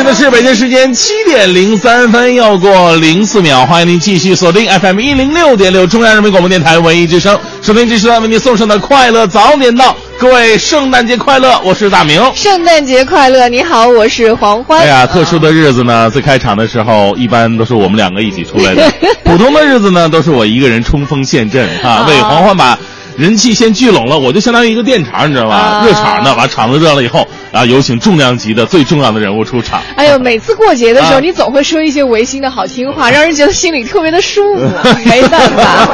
[0.00, 12.18] 现在是北京时间七点零三分，又过零四秒，欢迎您继续锁定 FM 一零六点六中央人民广播电台文艺之声，收听这时段为您送上的快乐早点到，各位圣诞节快乐，我是大明。
[12.34, 13.46] 圣诞节快乐！
[13.50, 14.80] 你好，我是黄欢。
[14.80, 18.90] 哎呀，特殊的日子呢，最开场的时候一般都是我们两个一起出来的，
[19.22, 22.78] 普通的日子呢都是我一个人冲锋陷阵啊，啊为黄欢把
[23.16, 25.54] 人气先聚拢了，我就相当于一个电场，你知道吧？
[25.54, 29.80] 啊热场呢，把场子热了以后，啊，有请重量级的最重要的人物出场。
[29.96, 34.62] 哎呦，每次过节的时候，啊你总会说一些违心的好听话，让人觉得心里特别的舒服。
[35.04, 35.88] 没办法，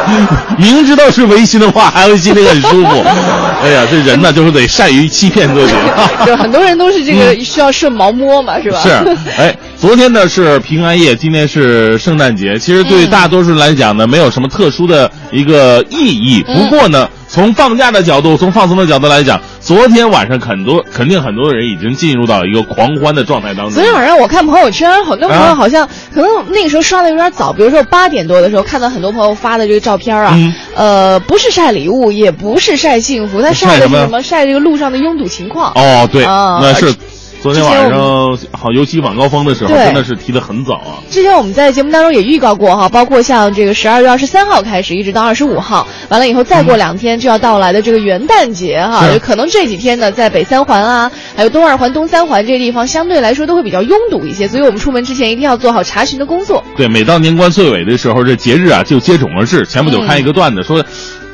[0.59, 3.03] 明知道是违心的话，还会心里很舒服。
[3.62, 5.73] 哎呀，这人呢，就是得善于欺骗自己。
[6.27, 8.81] 就很多人都是这个需要顺毛摸嘛，是吧？
[8.83, 8.91] 是，
[9.39, 12.59] 哎，昨天呢是平安夜，今天是圣诞节。
[12.59, 16.45] 其实对嗯大多数人来讲呢，没有什么特殊的一个意义。
[16.49, 23.71] 嗯不过呢，从放假的角度，从放松的角度来讲，昨天晚上很多肯定很多人已经进入到一个狂欢的状态当中。
[23.75, 34.23] 昨天晚上我看朋友圈，很多朋友啊好像、可能那个时候刷的有点早，比如说八点多的时候看到很多朋友发的这个照片啊，嗯呃，不是晒礼物，也不是晒幸福，他晒的是什么？
[34.23, 35.73] 晒这个路上的拥堵情况。
[35.75, 36.95] 哦，对，啊那是
[37.42, 40.98] 昨天晚上好，尤其晚高峰的时候，真的是提的很早啊。
[41.11, 56.65] 之前我们在节目当中也预告过哈，包括像这个十二月二十三号开始，一直到二十五号，完了以后再过两天就要到来的这个元旦节哈，可能这几天呢，在北三环啊，还有东二环、东三环这些地方，相对来说都会比较拥堵一些，所以我们出门之前一定要做好查询的工作。
[56.77, 59.65] 对，每到年关岁尾的时候，这节日啊就接踵而至。
[59.66, 60.84] 前不久看一个段子说，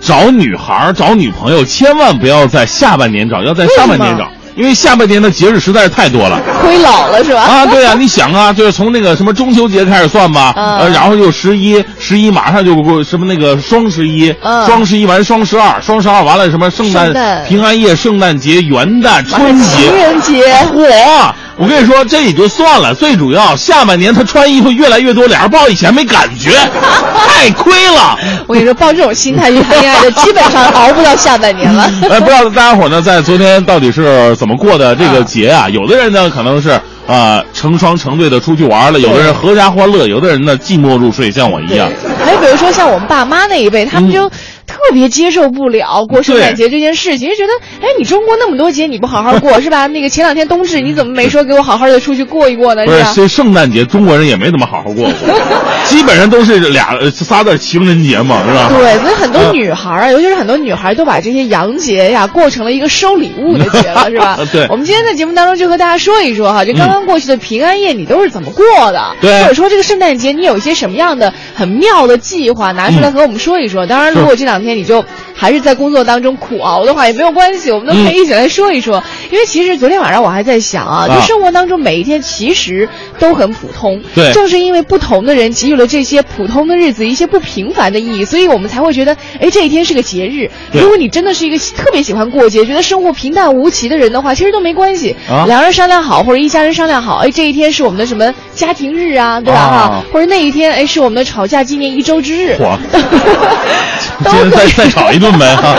[0.00, 6.40] 找女孩、找女朋友，千万不要在下半年找，要在上半年找，因为下半年的节日实在是太多了。
[6.62, 7.40] 亏老了是吧？
[7.42, 20.42] 啊，对呀、你想啊，就是从那个什么中秋节开始算吧， 嗯呃，然后就十一，十一马上就过什么那个双十一，嗯双十一完双十二，双十二完了什么圣诞、圣诞平安夜、圣诞节、元旦、春节情，人节，
[20.74, 21.32] 嚯！
[21.58, 26.50] 我跟你说，这也就算了，最主要下半年他穿衣服越来越多，俩人抱以前没感觉，
[27.28, 28.18] 太亏了。
[28.46, 31.84] 我跟你说，抱这种心态去谈恋爱的，基本上熬不到下半年了。
[32.10, 35.68] 哎， 不知道大家伙呢，在昨天到底是怎么过的这个节啊？
[35.68, 41.90] 有的人呢，可能是啊、成双成对的出去玩了；有的人合家欢乐；有的人呢，寂寞入睡，像我一样。
[42.32, 44.28] 还有比如说像我们爸妈那一辈，他们就
[44.66, 49.86] 特别接受不了过圣诞节这件事情，就觉得，哎，你中国那么多节你不好好过是吧？
[49.86, 52.84] 那个前两天冬至你怎么没说给我好好的出去过一过呢？
[52.86, 53.12] 不是，吧？
[53.14, 55.12] 这圣诞节中国人也没怎么好好过过，
[55.84, 58.68] 基本上都是俩呃仨字情人节嘛，是吧？
[58.70, 64.38] 对，所以很多嗯女孩儿啊，尤其是很多女孩儿都把这些洋节呀过成了一个收礼物的节了，是吧？
[64.52, 69.14] 对我们今天在节目当中就和大家说一说哈，这刚刚过去的平安夜你都是怎么过的？
[69.20, 73.86] 对或者说这个圣诞节你有一些什么样的很妙的计划，拿出来嗯和我们说一说。
[73.86, 79.02] 当然，如果这两天你就还是在工作当中苦熬的话，也没有关系，我们都可以一起来说一说。
[79.30, 82.88] 因为其实昨天晚上我还在想啊，就啊生活当中每一天其实
[83.18, 90.50] 都很普通，对正是因为不同的人给予了这些普通的日子一些不平凡的意义，所以我们才会觉得，哎，这一天是个节日。
[90.70, 95.16] 对如果你真的是一个特别喜欢过节，觉得生活平淡无奇的人的话，其实都没关系。
[95.28, 99.60] 啊两人商量好，或者一家人商量好，哎，这一天是我们的什么家庭日啊，对吧？
[99.60, 102.56] 啊哈，或者那一天，哎，是我们的吵架纪念一周之日。
[104.24, 105.76] 今天再 再吵一顿呗哈。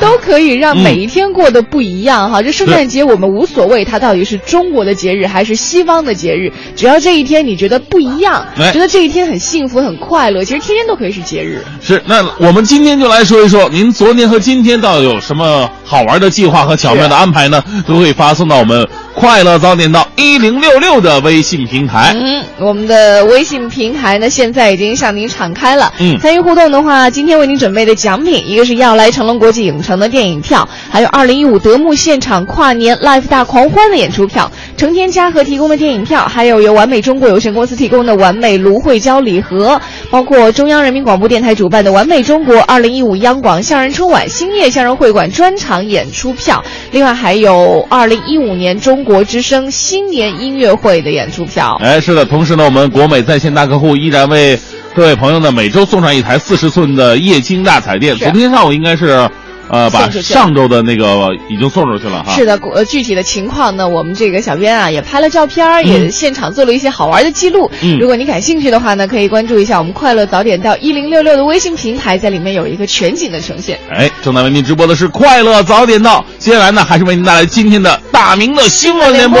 [0.00, 2.42] 都可以让嗯每一天过得不一样哈。
[2.42, 11.64] 这圣诞节我们无所谓，它到底是中国的节日还是西方的节日，只要这一天你觉得不一样，哎觉得这一天很幸福很快乐，其实天天都可以是节日。
[11.80, 17.62] 是，那我们今天就来说一说，您昨天和今天到底有什么好玩的计划和巧妙的安排呢？
[17.86, 22.14] 都可以发送到我们快乐早点到一零六六的微信平台。
[22.14, 25.92] 嗯，我们的微信平台呢，现在已经向您敞开了。
[26.00, 51.78] 嗯参与互动的话，今天为您准备的奖品，一个是要来成龙国际影城的电影票，还有二零一五德牧现场跨年 live 大狂欢的演出票，成天嘉禾提供的电影票，还有由完美中国有限公司提供的完美芦荟胶礼盒，包括中央人民广播电台主办的完美中国二零一五央广相声春晚兴业相声会馆专场演出票，另外还有二零一五年中国之声新年音乐会的演出票。
[51.82, 54.58] 哎，是的，同时呢，我们国美在线大客户依然为
[54.94, 58.16] 各位朋友呢每周送上一台四十寸的液晶大彩电。
[58.16, 59.28] 昨天上午应该是。
[59.74, 62.32] 呃，把上周的那个已经送出去了哈。
[62.32, 67.68] 是的，呃，具体的情况呢，我们这个小编啊也拍了照片儿，也现场做了一些好玩的记录。
[67.82, 73.76] 嗯如果你感兴趣的话呢，可以关注一下我们快乐早点到一零六六的微信平台，在里面有一个全景的呈现。
[73.90, 79.40] 哎，正在为您直播的是快乐早点到，接下来呢，还是为您带来今天的大明的新闻联播。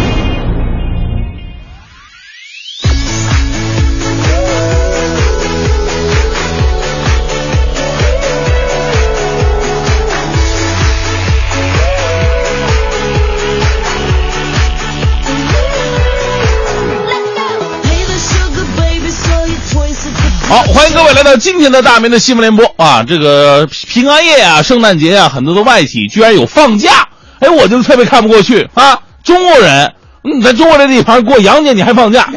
[21.21, 23.03] 来到今天的大明的新闻联播啊！
[23.07, 27.09] 这个平安夜啊，圣诞节啊，很多的外企居然有放假，
[27.39, 28.97] 哎，我就特别看不过去啊！
[29.23, 32.27] 中国人，你在中国这地方过洋节你还放假，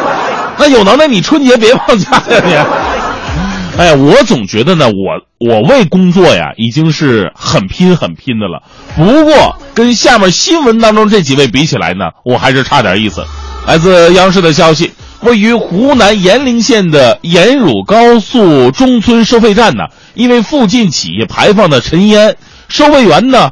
[0.58, 3.80] 那有能耐你春节别放假呀你！
[3.80, 4.92] 哎呀，我总觉得呢，我
[5.38, 8.62] 我为工作呀已经是很拼很拼的了，
[8.96, 13.24] 不过跟下面新闻当中这几位比起来呢，我还是差点意思。
[13.66, 19.84] 来自央视的消息，位于湖南炎陵县的炎乳高速中村收费站呢，
[20.14, 22.36] 因为附近企业排放的尘烟，
[22.68, 23.50] 收费员呢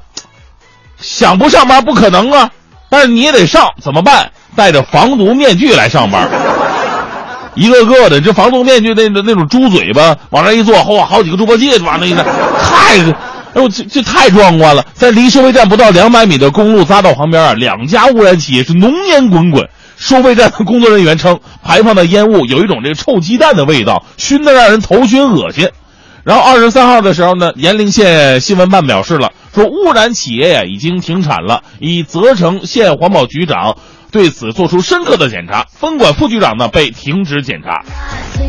[1.01, 2.51] 想不上班不可能啊，
[2.89, 4.31] 但是你也得上，怎么办？
[4.55, 6.29] 戴着防毒面具来上班。
[7.55, 12.25] 一个个的，这防毒面具那那种猪嘴巴往那一坐，嚯，好几个猪八戒往那一站，
[12.61, 12.99] 太，
[13.55, 14.85] 哎呦，这这太壮观了！
[14.93, 19.69] 在离收费站不到两百米的公路匝道旁边啊，两家污染企业是浓烟滚滚。
[20.05, 25.71] 收费站的工作人员称，排放的烟雾有一种这个臭鸡蛋的味道，熏得让人头晕恶心。
[26.25, 33.79] 然后二十三号的时候呢，延陵县新闻办表示了，说污染企业呀已经停产了，已责成县环保局长
[34.13, 37.83] 对此做出深刻的检查，分管副局长呢被停职检查。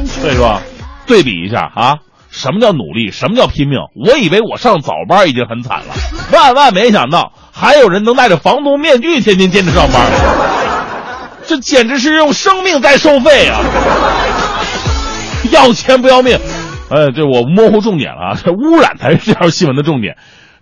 [0.06, 0.60] 所以说，
[1.08, 1.96] 对比一下啊，
[2.30, 3.80] 什么叫努力，什么叫拼命？
[3.96, 5.96] 我以为我上早班已经很惨了，
[6.34, 10.06] 万万没想到还有人能戴着防毒面具天天坚持上班，
[11.48, 13.60] 这简直是用生命在收费啊！
[15.52, 16.40] 要钱不要命。
[16.90, 20.18] 呃，这我模糊重点了啊，这污染才是这条新闻的重点。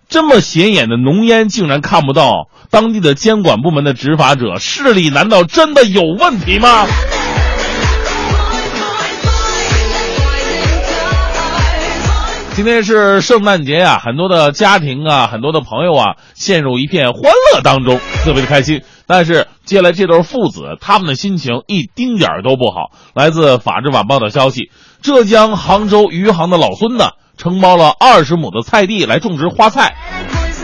[0.09, 6.85] 这么显眼的浓烟竟然看不到，当地的监管部门的执法者视力难道真的有问题吗？
[12.55, 18.83] 今天是圣诞节呀、很多的家庭啊，很多的朋友啊，陷入一片欢乐当中，特别的开心。
[19.05, 22.91] 但是接下来这对父子，他们的心情一丁点儿都不好。
[23.13, 24.71] 来自《法制晚报》的消息，
[25.01, 29.95] 浙江杭州余杭的老孙呢，承包了二十亩的菜地来种植花菜。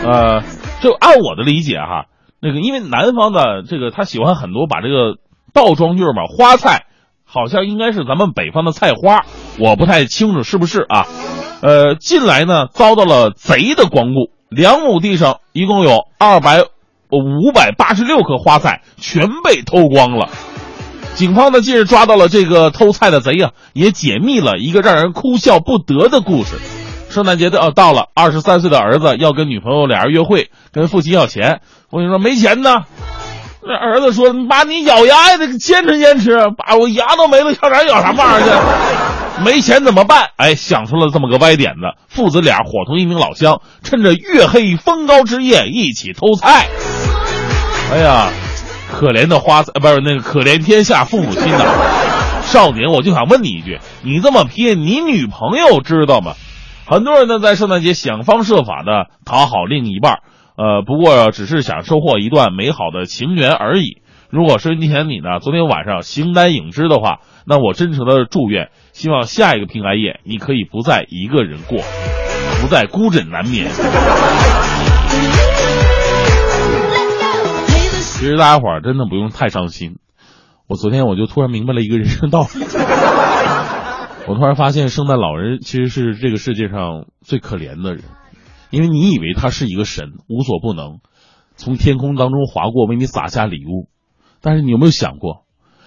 [0.02, 0.42] 呃，
[0.80, 2.06] 就按我的理解哈，
[2.40, 5.18] 那个因为南方的这个他喜欢很多把这个
[5.52, 6.86] 倒装句嘛，花菜
[7.24, 9.26] 好像应该是咱们北方的菜花，
[9.58, 11.06] 我不太清楚是不是啊。
[11.60, 16.64] 呃，近来呢遭到了贼的光顾，两亩地上一共有二百
[17.10, 20.28] 五百八十六棵花菜全被偷光了。
[21.14, 26.54] 警方呢近日抓到了这个偷菜的贼啊，也解密了一个让人哭笑不得的故事。
[27.10, 31.60] 圣诞节的呃到了，二十三岁的儿子要跟女朋友俩人约会，跟父亲要钱，
[31.90, 32.84] 父亲说没钱呢。
[33.62, 39.44] 那儿子说：“妈，你咬牙也得坚持坚持，把我牙都没了，上哪儿咬什么玩意儿去？
[39.44, 46.68] 没钱怎么办？”哎，想出了这么个歪点子，父子俩伙同一名老乡，趁着月黑风高之夜一起偷菜。
[47.92, 48.30] 哎呀，
[48.92, 51.64] 可怜的花子，不是那个可怜天下父母心呐！
[52.46, 56.34] 少年，我就想问你一句，你这么拼，你女朋友知道吗？
[56.86, 60.20] 很多人呢在圣诞节想方设法的讨好另一半，
[60.56, 64.02] 呃，不过只是想收获一段美好的情缘而已。
[64.28, 71.78] 如果收音机前你呢昨天晚上形单影只的话，那我真诚的祝愿，希望下一个平安夜你可以不再一个人过，
[72.60, 73.66] 不再孤枕难眠。
[78.20, 79.96] 其实大家伙儿真的不用太伤心，
[80.66, 82.48] 我昨天我就突然明白了一个人生道理。
[84.26, 88.04] 我突然发现，圣诞老人其实是这个世界上最可怜的人，
[88.68, 90.98] 因为你以为他是一个神，无所不能，
[91.56, 93.88] 从天空当中划过，为你撒下礼物。
[94.42, 95.46] 但是你有没有想过，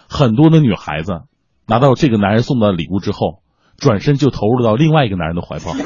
[0.10, 1.22] 很多的女孩子
[1.68, 3.44] 拿到这个男人送的礼物之后，
[3.78, 5.70] 转身就投入到另外一个男人的怀抱，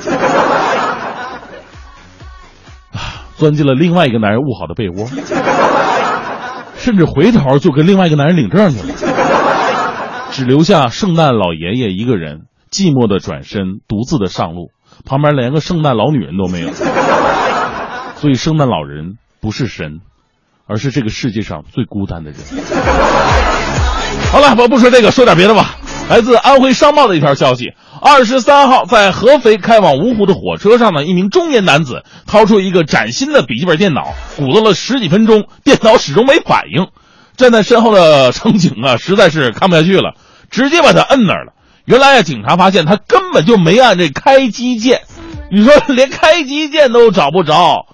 [2.97, 5.09] 啊，钻进了另外一个男人捂好的被窝，
[6.87, 8.93] 甚至回头就跟另外一个男人领证去了。
[10.31, 14.71] 只留下圣诞老爷爷一个人，寂寞的转身，独自的上路，
[15.03, 16.71] 旁边连个圣诞老女人都没有。
[18.15, 19.99] 所以，圣诞老人不是神，
[20.65, 22.39] 而是这个世界上最孤单的人。
[24.31, 25.75] 好了，我不说这个，说点别的吧。
[26.09, 36.87] 来自安徽商报的一条消息：二十三号，在合肥开往芜湖的火车上呢，一名中年男子掏出一个崭新的笔记本电脑，鼓捣了十几分钟，电脑始终没反应。
[37.35, 40.13] 站在身后的乘警啊，实在是看不下去了，
[40.49, 41.51] 直接把他摁那儿了。
[41.83, 45.01] 原来啊，警察发现他根本就没按这开机键，
[45.51, 47.85] 你说连开机键都找不着，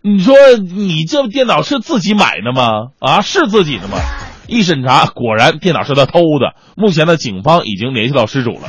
[0.00, 2.88] 你说你这电脑是自己买的吗？
[2.98, 3.98] 啊，是自己的吗？
[4.48, 6.56] 一审查，果然电脑是他偷的。
[6.74, 8.68] 目前呢，警方已经联系到失主了。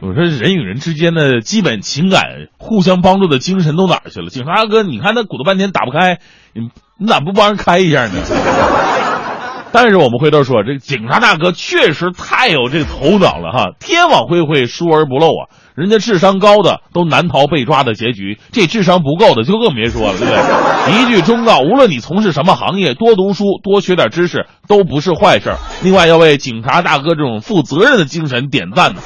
[0.00, 2.22] 我说人与人之间的基本情感、
[2.56, 4.30] 互相帮助的精神都哪儿去了？
[4.30, 6.20] 警察大哥，你看他鼓捣半天打不开，
[6.54, 8.14] 你你咋不帮人开一下呢？
[9.72, 13.66] 但是我们回头说，这个警察大哥确实太有这个头脑了哈！
[13.78, 15.46] 天网恢恢，疏而不漏啊！
[15.80, 20.92] 人家智商高的都难逃被抓的结局，这智商不够的就更别说了，对不对？
[20.92, 25.56] 一句忠告：无论你从事什么行业，多读书，多学点知识都不是坏事儿。
[25.82, 29.00] 另外，要为警察大哥这种负责任的精神点赞呢。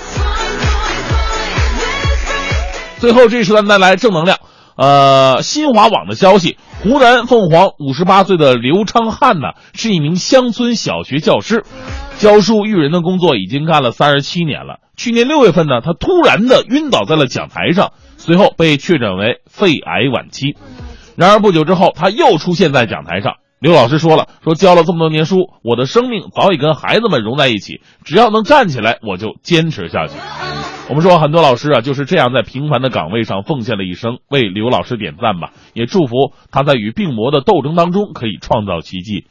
[2.99, 4.38] 最后，这时段带来正能量。
[4.76, 11.62] 呃，新华网的消息，湖南凤凰五十八岁的刘昌汉呢，是一名乡村小学教师，
[12.18, 14.78] 教书育人的工作已经干了三十七年了。
[14.97, 20.56] 去年六月份呢，他突然的晕倒在了讲台上，随后被确诊为肺癌晚期。
[21.16, 23.35] 然而不久之后，他又出现在讲台上。
[23.61, 30.16] 刘老师说了，说教了这么多年书，我的生命早已跟孩子们融在一起，只要能站起来，我就坚持下去。
[30.88, 39.25] 我们说很多老师啊就是这样在平凡的岗位上奉献了一生，为刘老师点赞吧，也祝福他在与病魔的斗争当中可以创造奇迹。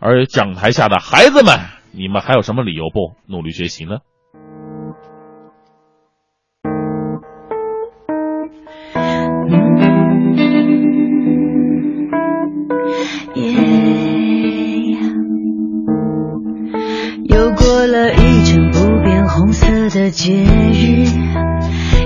[0.00, 1.58] 而讲台下的孩子们，
[1.98, 3.98] 你们还有什么理由不努力学习呢？
[17.24, 21.04] 又过了一整不变红色的节日，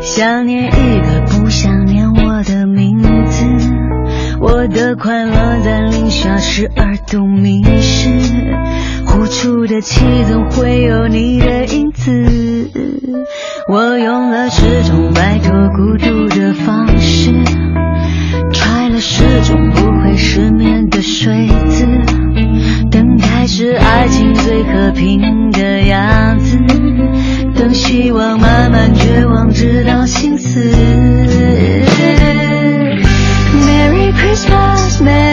[0.01, 3.45] 想念一个不想念我的名字，
[4.41, 8.09] 我的快乐在零下十二度迷失，
[9.13, 12.11] 呼出的气总会有你的影子，
[13.69, 17.31] 我用了十种摆脱孤独的方式，
[18.53, 21.87] 揣了十种不会失眠的睡姿。
[22.91, 26.57] 等待是爱情最和平的样子，
[27.55, 30.59] 等希望慢慢绝望，直到心死。
[33.67, 35.32] Merry Christmas, M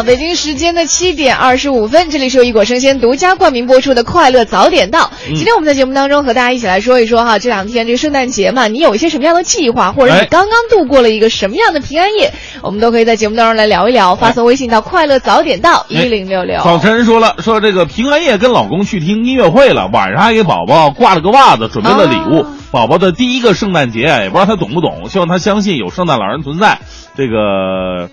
[0.00, 5.00] 好，北京时间的七点二十五分，这里是由一果生鲜独家冠名播出的《快乐早点到》。
[5.28, 14.16] 嗯今天我们在节目当中和大家一起来说一说哈，这两天这个圣诞节嘛，你有一些什么样的计划，或者哎你刚刚度过了一个什么样的平安夜，我们都可以在节目当中来聊一聊。
[14.16, 16.62] 发送微信到“快乐早点到”一零六六。
[16.62, 22.40] 早晨说了，说这个平安夜跟老公去听音乐会了，晚上还给宝宝挂了个袜子，准备了礼物。
[22.40, 26.78] 哦宝宝的第一个圣诞节，也不知道他懂不懂，希望他相信有圣诞老人存在。
[27.16, 28.08] 这个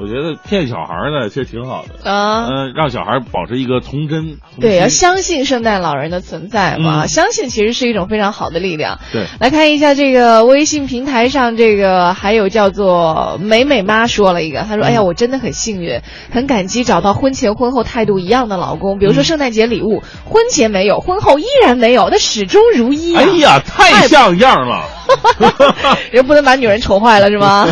[0.00, 2.10] 我觉得骗小孩呢，其实挺好的。
[2.10, 2.48] 啊。
[2.48, 4.38] 嗯，让小孩保持一个童真。
[4.54, 8.98] 童对，要相信圣诞老人的存在嘛，嗯相信其实是一种非常好的力量。
[9.12, 16.00] 对来看一下这个微信平台上，这个还有叫做美美妈说了一个，她说：“哎嗯呀，我真的很幸运，
[16.32, 18.98] 很感激找到婚前婚后态度一样的老公。
[18.98, 23.22] 比如说嗯圣诞节礼物，婚前没有，婚后依然没有，那始终如一、啊。
[23.22, 24.82] 哎呀，太像样了。
[26.12, 27.66] 人不能把女人宠坏了是吗？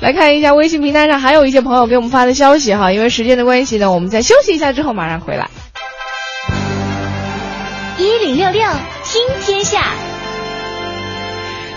[0.00, 5.48] 来看一下微信平台上还有一些朋友给我们发的消息哈，因为时间的关系呢，我们再休息一下之后马上回来。
[7.98, 8.62] 一零六六
[9.04, 9.94] 听天下，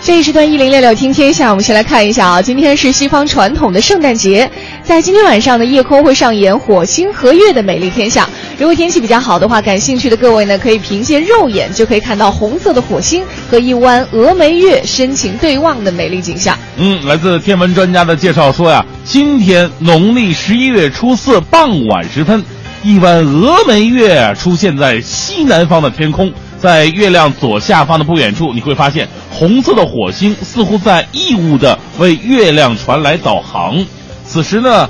[0.02, 4.50] 这一时段一零六六听天下，我们先来看一下啊，今天是西方传统的圣诞节，
[4.82, 8.26] 在今天晚上呢，夜空会上演火星和月的美丽天象。
[8.58, 16.56] 如果天气比较好的话，感兴趣的各位呢，可以凭借肉眼就可以看到红色的火星和一弯峨眉月深情对望的美丽景象。
[16.78, 22.42] 嗯，来自天文专家的介绍说呀，今天农历十一月初四傍晚时分，
[22.82, 33.84] 一弯峨眉月出现在西南方的天空，在月亮左下方的不远处，你会发现红色的火星似乎在义务的为月亮传来导航。
[34.24, 34.88] 此时呢，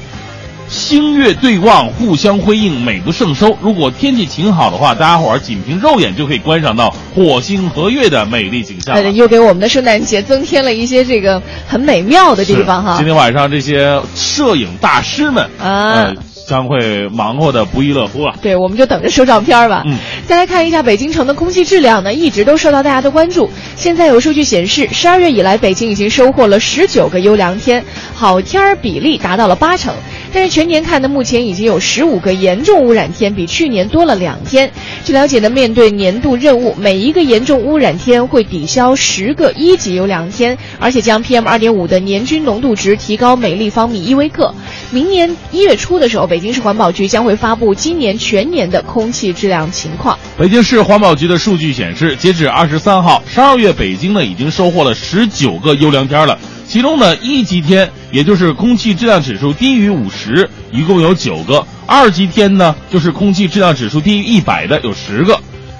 [0.68, 3.56] 星月对望，互相辉映，美不胜收。
[3.60, 13.06] 如果天气晴好的话，大家伙儿仅凭肉眼就可以观赏到火星和月的美丽景象又给我们的圣诞节增添了一些这个很美妙的地方哈今。
[13.06, 16.14] 天晚上这些摄影大师们啊呃，
[16.50, 18.34] 将会忙活的不亦乐乎啊。
[18.42, 19.84] 对，我们就等着收照片吧。
[19.86, 23.48] 嗯，再来看一下北京城的空气质量呢，一直都受到大家的关注。
[23.76, 29.94] 现在有数据显示，十二月以来，北京已经收获了十九个优良天，好天儿比例达到了八成。
[30.32, 34.70] 但是全年看呢，目前已经有十五个严重污染天，比去年多了两天。
[35.04, 44.54] 据了解呢，面对年度任务，每一个严重污染天会抵消十个一级优良天，而且将 PM 二点五的年均浓度值提高每立方米一微克。
[44.92, 50.18] 明年一月初的时候，北京市环保局将会发布今年全年的空气质量情况。
[50.38, 56.38] 北京市环保局的数据显示，截止二十三号，十二月北京呢已经收获了十九个优良天了。
[56.70, 65.36] 其中呢，一级天，也就是空气质量指数低于五十，一共有九个；二级天呢，就是空气质量指数低于一百的有十个。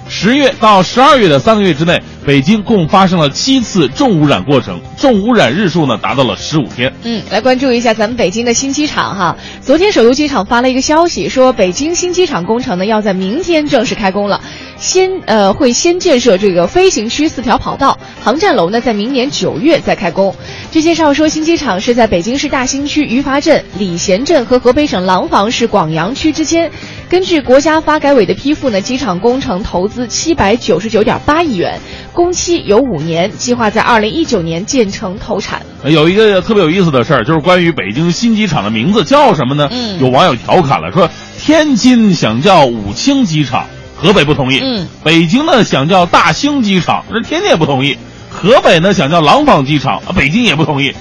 [0.09, 6.91] 十月到十二月的三个月之内，北京共发生了七次重污染过程，重污染日数呢达到了十五天。
[7.03, 9.37] 嗯，来关注一下咱们北京的新机场哈。
[9.61, 14.41] 昨天首都机场发了一个消息，说北京新机场工程呢要在明天正式开工了，
[14.81, 20.35] 先呃会先建设这个飞行区四条跑道，航站楼呢在明年九月再开工。
[20.71, 26.71] 据介绍说，新机场是在北京市大兴区榆垡镇、礼贤镇和河北省廊坊市广阳区之间。
[27.07, 31.79] 根据国家发改委的批复呢，机场工程投资七百九十九点八亿元，
[32.11, 35.61] 工期有五年，计划在二零一九年建成投产。
[35.83, 39.69] 呃有一个特别有意思的事儿，就是关于北京新机场的名字叫什么呢？
[39.71, 43.65] 嗯有网友调侃了，说天津想叫武清机场，
[44.01, 47.95] 河北不同意；嗯，北京呢想叫大兴机场，这天津也不同意；
[48.31, 50.91] 河北呢想叫廊坊机场，啊北京也不同意。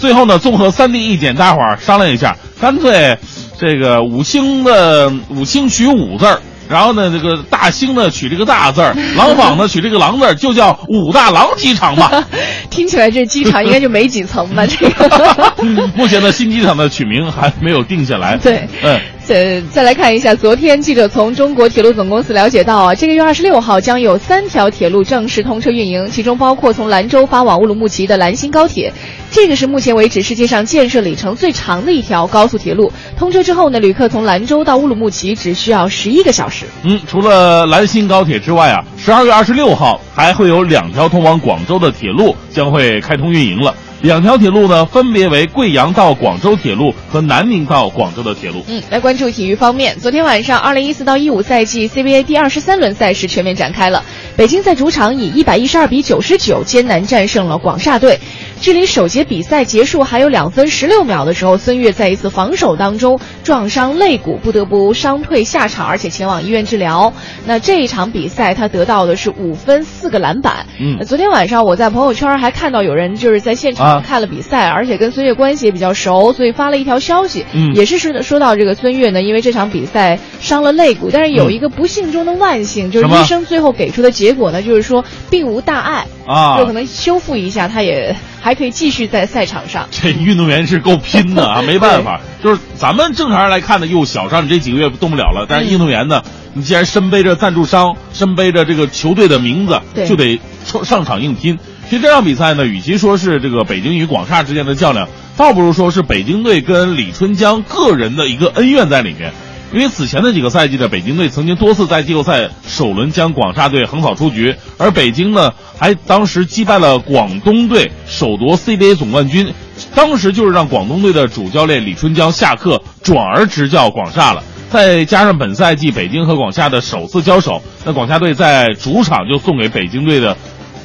[0.00, 3.18] 最后呢，综合三地意见，大伙儿商量一下，干脆
[3.58, 6.40] 这个五星的五星取五字儿。
[6.68, 12.24] 然后呢，这个大兴呢取这个大字儿， 廊坊呢取这个廊字儿，就叫武大郎机场吧。
[12.70, 14.66] 听起来这机场应该就没几层吧？
[14.66, 15.54] 这个。
[15.94, 18.36] 目前呢，新机场的取名还没有定下来。
[18.36, 28.92] 对，嗯，再再来看一下，昨天记者从中国铁路总公司了解到啊，这个月二十六号将有三条铁路正式通车运营，其中包括从兰州发往乌鲁木齐的兰新高铁，
[29.32, 32.92] 这个是目前为止世界上建设里程最长的一条高速铁路。
[33.18, 36.66] 通车之后呢，旅客从兰州到乌鲁木齐只需要十一个小时。
[36.84, 43.74] 嗯，除了兰新高铁之外啊，十二月二十六号还会有两条通往广州的铁路将会开通运营了。
[44.06, 48.62] 两条铁路呢，分别为贵阳到广州铁路和南宁到广州的铁路。
[48.68, 49.98] 嗯，来关注体育方面。
[49.98, 54.04] 昨天晚上，二零一四到一五赛季 CBA 第二十三轮赛事全面展开了。
[54.36, 58.20] 北京在主场以一百一十二比九十九艰难战胜了广厦队。
[58.60, 67.12] 距离首节比赛结束还有两分十六秒的时候，孙悦在一次防守当中撞伤肋骨，不得不伤退下场，而且前往医院治疗。
[67.46, 70.66] 那这一场比赛他得到的是五分四个篮板。
[70.80, 71.04] 嗯。
[71.06, 74.02] 昨天晚上我在朋友圈还看到有人就是在现场啊。
[74.04, 77.74] 看了比赛，而且跟孙悦关系也比较熟，所以发了一条消息，嗯。
[77.74, 86.58] 也是说说到这个孙悦呢，因为这场比赛伤了肋骨，但是有一个不幸中的万幸，就是医生最后给出的结果呢，就是说并无大碍，啊。
[86.58, 88.16] 就可能修复一下，他也
[88.46, 89.88] 还可以继续在赛场上。
[89.90, 96.22] 这运动员是够拼的啊， 没办法，就是咱们正常人来看呢，又，小伤你这几个月动不了了，但是嗯运动员呢，
[96.54, 101.58] 你既然身背着赞助商，身背着这个球队的名字，就得上上场硬拼。
[101.90, 109.32] 其实这场比赛呢，与其说是这个北京与广厦之间的较量，倒不如说是北京队跟李春江个人的一个恩怨在里面。
[109.72, 119.52] 因为此前的几个赛季的，北京队曾经多次在季后赛首轮将广厦队横扫出局，而北京呢还当时击败了广东队，首夺 CBA 总冠军。
[119.94, 124.42] 当时就是让广东队的主教练李春江下课，转而执教广厦了。
[124.70, 130.36] 再加上本赛季北京和广厦的首次交手，那广厦队在主场就送给北京队的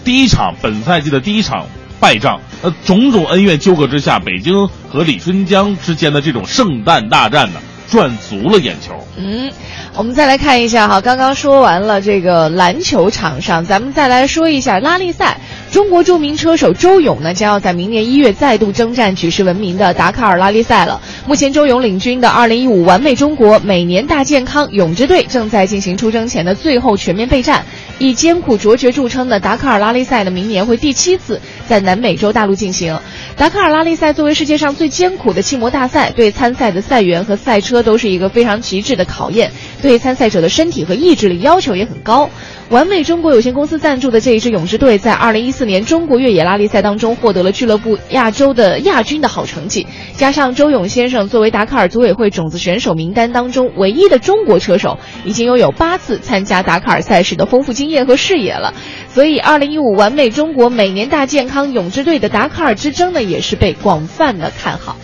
[0.04, 1.66] 第一场本赛季的第一场
[2.00, 2.42] 败仗。
[2.64, 7.60] 呃，种种恩怨纠葛之下，北京和李春江之间的这种圣诞大战呢，
[7.92, 8.94] 赚足了眼球。
[9.18, 9.52] 嗯，
[9.96, 15.38] 我们再来看一下哈，刚刚说完了这个篮球场上，咱们再来说一下拉力赛。
[15.72, 21.00] 中国著名车手周勇呢，将要在明年一月再度征战举世闻名的达喀尔拉力赛了。
[21.28, 27.66] 目前，周勇领军的2015完美中国每年大健康勇之队正在进行出征前的最后全面备战。
[28.00, 32.98] 以艰苦卓绝著称的达喀尔拉力赛呢，明年会第七次在南美洲大陆进行。
[33.38, 42.30] 达喀尔拉力赛作为世界上最艰苦的汽摩大赛，对参赛的赛员和赛车都是一个非常极致的考验，对参赛者的身体和意志力要求也很高。
[42.70, 49.86] 完美中国有限公司赞助的这一支勇之队，在2014年中国越野拉力赛当中获得了俱乐部亚洲的亚军的好成绩。
[50.16, 58.74] 加上周勇先生作为达喀尔组委会种子选手名单当中唯一的中国车手，已经拥有八次参加达喀尔赛事的丰富经验和视野了。
[59.10, 64.96] 所以，2015完美中国每年大健康勇之队的达喀尔之争呢，也是被广泛的看好。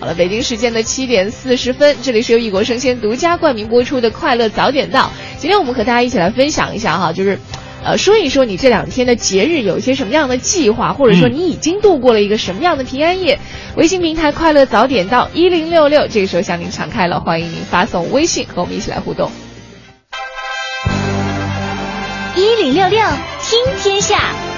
[0.00, 5.00] 好了，北京时间的七点四十分，这里是由异国生鲜独家冠名播出的《快乐早点到》。
[5.38, 7.38] 今天我们和大家一起来分享一下哈，就是，
[7.84, 13.38] 呃，说一说你这两天的节日有一些什么样的计划，或者说你已经度过了一个什么样的平安夜。
[13.76, 19.30] 微信平台“快乐早点到”一零六六，这个时候向您敞开了，欢迎您发送微信和我们一起来互动。
[22.36, 23.00] 一零六六
[23.40, 24.53] 听天下。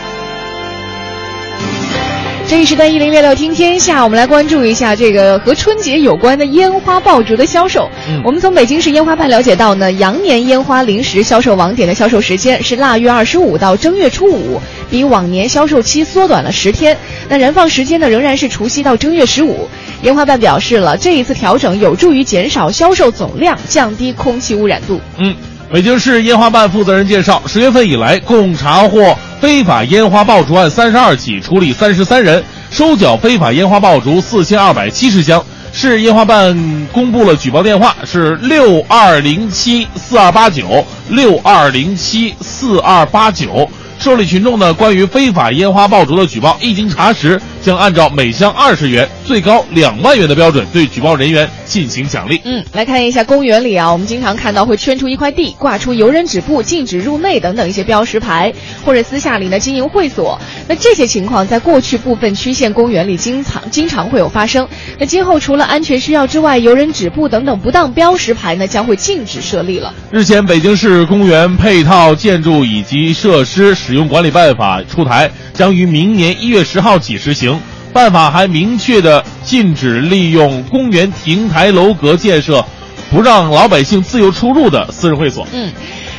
[2.49, 7.91] 这一时段一零六六听天下，我们来关注一下这个和春节有关的烟花爆竹的销售。
[8.09, 16.97] 嗯我们从北京市烟花办了解到呢，羊年烟花零时销售网点的销售时间是腊月二十五到正月初五，比往年销售期缩短了十天。
[17.29, 19.69] 那燃放时间呢，仍然是除夕到正月十五。
[20.03, 25.01] 烟花办表示了，这一次调整有助于减少销售总量，降低空气污染度。
[25.19, 25.35] 嗯，
[25.73, 35.45] 北京市烟花办负责人介绍，十月份以来共查获非法烟花爆竹案三十二起，处理三十三人，收缴非法烟花爆竹四千二百七十箱。
[35.73, 43.69] 市烟花办公布了举报电话是六二零七四二八九六二零七四二八九。
[43.99, 52.41] 受理群众呢关于非法烟花爆竹的举报，一经查实，将按照每箱二十元、最高两万元的标准，对举报人员进行奖励。
[52.45, 60.41] 嗯，来看一下公园里啊，我们经常看到会圈出一块地，挂出游人止步、禁止入内等等一些标识牌，或者私下里呢经营会所。
[60.69, 64.69] 那这些情况在过去部分区县公园里经常经常会有发生。
[65.01, 69.93] 那今后除了安全需要之外，游人止步等等不当标识牌呢将会禁止设立了。
[70.13, 77.56] 日前，北京市公园配套建筑以及设施使用管理办法出台，将于明年一月十号起实行。
[77.97, 82.63] 办法还明确的禁止利用公园亭台楼阁建设，
[83.11, 85.49] 不让老百姓自由出入的私人会所。
[85.51, 85.73] 嗯。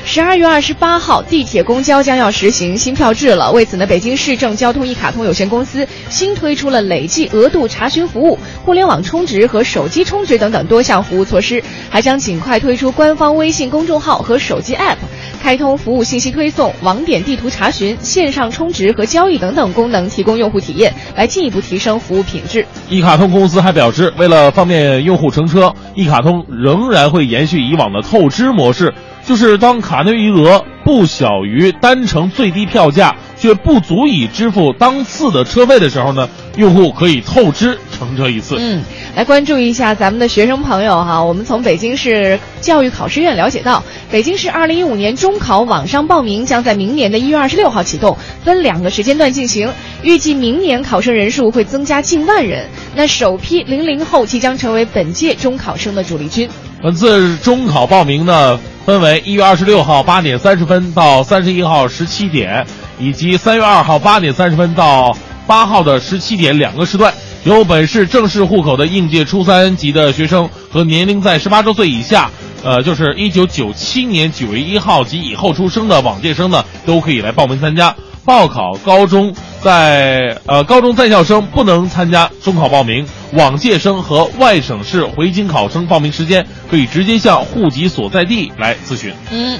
[0.09, 3.51] 十二月二十八号，地铁、公交将要实行新票制了。
[3.51, 14.95] 为此呢，北京市政交通一卡通有限公司新推出了累计额度查询服务、互联网充值和手机充值等等多项服务措施，还将尽快推出官方微信公众号和手机 App，
[15.43, 22.65] 开通服务信息推送、网点地图查询、线上充值和交易等等功能，提供用户体验，来进一步提升服务品质。
[22.87, 28.93] 一卡通公司还表示，为了方便用户乘车，一卡通仍然会延续以往的透支模式。
[29.27, 38.55] 就是当卡内余额不小于单程最低票价，却不足以支付当次的车费的时候呢，用户可以透支乘车一次。
[38.59, 38.83] 嗯，
[39.15, 41.23] 来关注一下咱们的学生朋友哈。
[41.23, 49.71] 我们从北京市教育考试院了解到，北京市二零一五年中考网上报名将在明年的一月二十六号启动，分两个时间段进行。
[50.03, 52.67] 预计明年考生人数会增加近万人。
[52.95, 56.49] 那首批零零后即将成为本届中考生的主力军。
[56.81, 62.65] 本次中考报名呢，分为一月二十六号八点三十分到三十一号十七点，
[62.99, 67.13] 以及三月二号八点三十分到八号的十七点两个时段。
[67.43, 72.29] 有本市正式户口的应届初三级的学生和年龄在十八周岁以下，
[72.61, 77.95] 呃，就是一九九七年九月一号及以后出生的往届生呢，都可以来报名参加。
[78.27, 89.13] 报考高中在呃高中在校生不能参加中考报名，往届生和外省市回京考生报名时间可以直接向户籍所在地来咨询。
[89.31, 89.57] 嗯，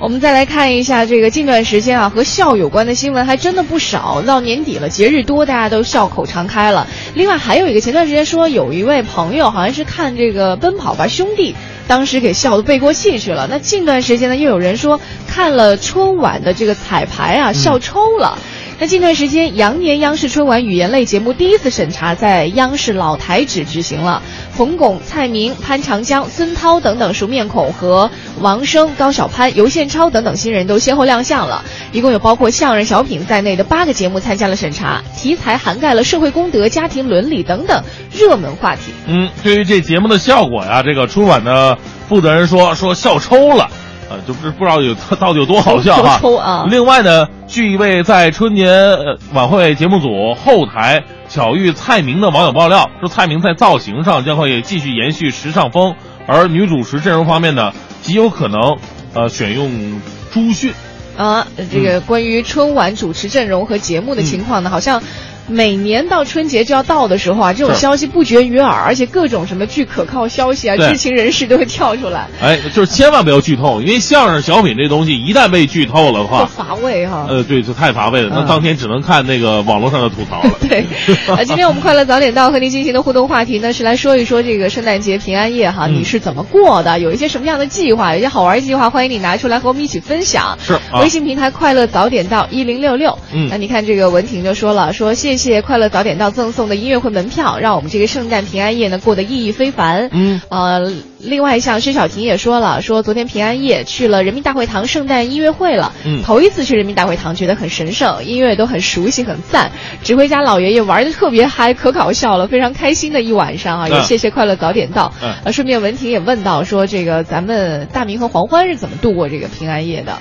[0.00, 4.20] 我们再来看一下这个近段时间啊，和校有关的新闻还真的不少。
[4.22, 6.88] 到年底了，节日多，大家都笑口常开了。
[7.14, 11.52] 另外还有一个，前段时间说有一位朋友好像是看这个《奔跑吧兄弟》，
[11.88, 13.48] 当时给笑得背过气去了。
[13.50, 18.38] 那近段时间呢，又有人说看了春晚的这个彩排啊，笑抽了。
[18.80, 31.64] 那近段时间，羊年央视春晚语言类节目第一次审查在央视老台址举行了，冯巩、蔡明、潘长江、孙涛等等熟面孔和王声、高晓攀、尤宪超等等新人都先后亮相了。
[31.90, 37.82] 一共有包括相声、小品在内的八个节目参加了审查，题材涵盖了社会公德、家庭伦理等等
[38.16, 38.92] 热门话题。
[39.08, 41.76] 嗯，对于这节目的效果呀，这个春晚的
[42.08, 43.68] 负责人说说笑抽了。
[44.10, 46.02] 呃，就不不知道有到底有多好笑
[46.36, 46.66] 啊！
[46.70, 55.94] 另外呢，据一位在春节呃晚会节目组后台巧遇蔡明的网友爆料，说蔡明在造型上将会继续延续时尚风，
[56.26, 58.78] 而女主持阵容方面呢，极有可能
[59.14, 60.00] 呃选用
[60.32, 60.72] 朱迅。
[61.16, 65.02] 啊，这个关于春晚主持阵容和节目的情况呢，好像。
[65.48, 77.26] 每年到春节就要到的时候啊，这种消息不绝于耳，而且各种什么据可靠消息啊、知情人士都会跳出来，哎，就是千万不要剧透，因为相声小品这东西一旦被剧透了的多话，乏味哈。
[77.28, 78.28] 呃，对，就太乏味了。
[78.30, 80.50] 那嗯当天只能看那个网络上的吐槽了。
[80.68, 80.84] 对，
[81.34, 86.98] 啊，今天我们快乐早点到和您进行的互动话题呢，是来说一说这个圣诞节、平安夜哈，嗯你是怎么过的？
[86.98, 88.14] 有一些什么样的计划？
[88.14, 90.58] 有些好玩的计划，欢迎你拿出来和我们一起分享。
[90.60, 93.18] 是啊微信平台快乐早点到一零六六。
[93.32, 100.08] 嗯那你看这个文婷就说了，说谢谢快乐早点到赠送的音乐会门票，让我们这个圣诞平安夜呢过得意义非凡。
[100.12, 109.70] 嗯，呃，另外像薛晓婷也说了，说昨天平安夜去了人民大会堂圣诞音乐会了，嗯头一次去人民大会堂，觉得很神圣，音乐都很熟悉，很赞。
[110.02, 113.86] 指挥家老爷爷玩的特别嗨，可搞笑了，非常开心的一晚上啊！
[113.88, 115.12] 嗯也谢谢快乐早点到。
[115.22, 120.18] 嗯呃，顺便文婷也问到说，这个咱们大明和黄欢是怎么度过这个平安夜的？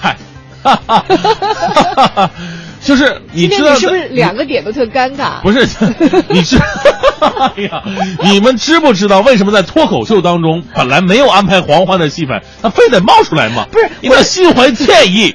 [0.00, 0.16] 嗨，
[0.62, 2.30] 哈哈哈哈
[2.86, 5.40] 就是你知道你是不是两个点都特尴尬？
[5.42, 5.66] 不是，
[6.30, 6.56] 你知，
[7.20, 7.82] 哎呀，
[8.22, 13.66] 你们知不知道为什么在脱口秀当中本来没有安排黄欢的戏份，他非得冒出来吗？
[13.72, 15.34] 不是因为心怀歉意。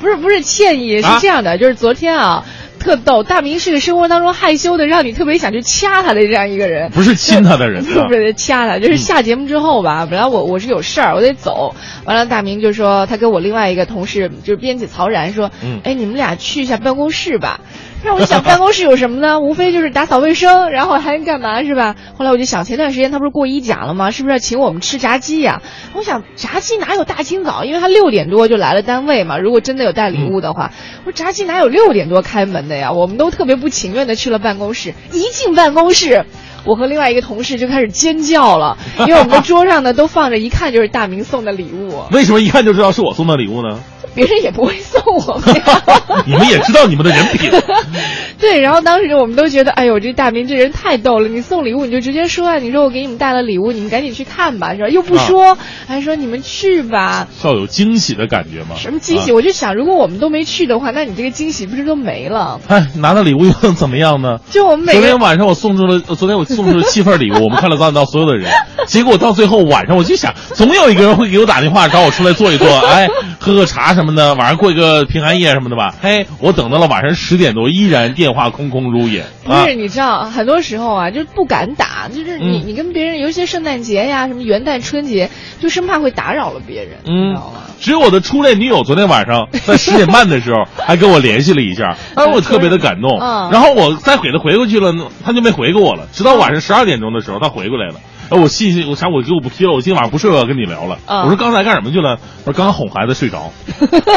[0.00, 2.44] 不是不是歉意，是啊这样的，就是昨天啊。
[2.80, 6.90] 特逗，大明是个生活当中害羞的，让你特别想去掐他的这样一个人。
[6.90, 17.60] 不是亲他的人啊 不是掐他，就是下节目之后吧，本来我我是有事儿，我得走，完了大明就说他跟我另外一个同事就是编辑曹然说，嗯哎你们俩去一下办公室吧。
[18.04, 19.40] 让我想办公室有什么呢？
[19.40, 21.96] 无非就是打扫卫生，然后还干嘛是吧？
[22.16, 24.10] 后来我就想，前段时间他不是过一甲了吗？
[24.10, 25.60] 是不是要请我们吃炸鸡呀、
[25.94, 27.64] 我想炸鸡哪有大清早？
[27.64, 29.38] 因为他六点多就来了单位嘛。
[29.38, 30.72] 如果真的有带礼物的话，
[31.04, 32.92] 我说炸鸡哪有六点多开门的呀？
[32.92, 34.94] 我们都特别不情愿的去了办公室。
[35.12, 36.24] 一进办公室，
[36.64, 43.78] 我和另外一个同事就开始尖叫了，因为我们的桌上呢都放着一看就是大明送的礼物， 为什么一看就知道是我送的礼物呢？
[44.14, 45.82] 别人也不会送我们呀。
[46.26, 47.50] 你们也知道你们的人品。
[48.38, 51.28] 对，然后当时我们都觉得，哎呦，这大明这人太逗了！
[51.28, 54.88] 你送礼物你就直接说啊，你说我给你们带了礼物，你们赶紧去看吧，是吧？
[54.88, 58.76] 又不说，还说你们去吧，要有惊喜的感觉吗？
[58.78, 59.30] 什么惊喜？
[59.30, 62.60] 啊我就想，如果我们都没去的话，那你这个惊喜不是都没了？
[62.68, 64.38] 哎，拿到礼物又能怎么样呢？
[64.50, 68.50] 就我们每天晚上我送出了，呃昨天我送出了七份礼物，我们看了早点到所有的人，
[68.86, 73.06] 结果到最后晚上我就想，总有一个人会给我打电话找我出来坐一坐，哎，
[73.38, 75.94] 喝喝茶什么的，晚上过一个平安夜什么的吧。
[76.00, 79.20] 嘿，我等到了晚上十点多，依然电话空空如也。
[79.46, 85.28] 啊不是，你知道，很多时候啊，就是不敢打，就是你、嗯你跟别人，尤其是圣诞节呀、什么元旦、春节，
[85.60, 93.18] 就生怕会打扰了别人，你嗯知道吗？，只有我的初恋女友昨天晚上在十点半的时候 还跟我联系了一下，让我特别的感动。
[93.20, 94.92] 嗯然后我再给她回过去了，
[95.24, 96.06] 她就没回给我了。
[96.12, 97.94] 直到晚上十二点钟的时候，她回过来了。
[98.30, 100.98] 然后我信息，我想我给我不提了，我今天晚上不睡，我要跟你聊了。
[101.06, 102.18] 嗯我说刚才干什么去了？
[102.44, 103.52] 我说刚哄孩子睡着，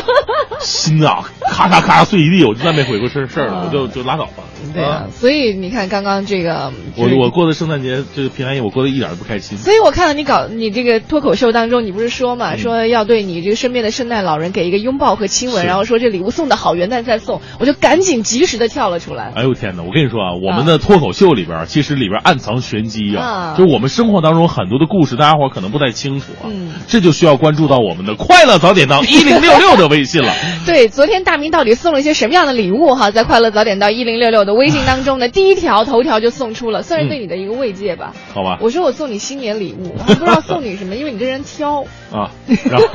[0.61, 4.43] 心啊咔嚓咔嚓碎一地，我就再没回过事事儿了，嗯我就就拉倒吧。
[4.73, 9.57] 对啊，所以你看刚刚这个，我我过的圣诞节这个平安夜，我过得一点都不开心。
[9.57, 19.33] 所以我看到你搞你这个脱口秀当中，你不是说嘛，说要对你这个身边的圣诞老人给一个拥抱和亲吻，是然后说这礼物送的好，元旦再送，我就赶紧及时的跳了出来。
[19.35, 19.83] 哎呦天哪！
[19.83, 30.33] 我跟你说啊，我们的脱口秀里边儿其实里边儿暗藏玄机啊，啊就我们生生活当中很多的故事，大家伙可能不太清楚啊，嗯这就需要关注到我们的快乐早点到 一零六六的微信了。
[30.67, 33.11] 对，昨天大明到底送了一些什么样的礼物哈？
[33.11, 38.11] 在快乐早点到一零六六的微信当中呢， 第一条头条就送出了，算是对你的一个慰藉吧。
[38.33, 41.85] 好吧，我说我送你新年礼物，我还不知道送你什么，因为你这人挑。
[42.13, 42.29] 啊，
[42.69, 42.87] 然后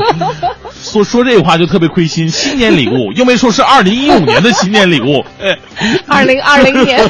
[0.73, 5.59] 说说这话就特别亏心，新年礼物又没说是二零一五年的新年礼物，哎，
[6.07, 7.01] 二零二零年。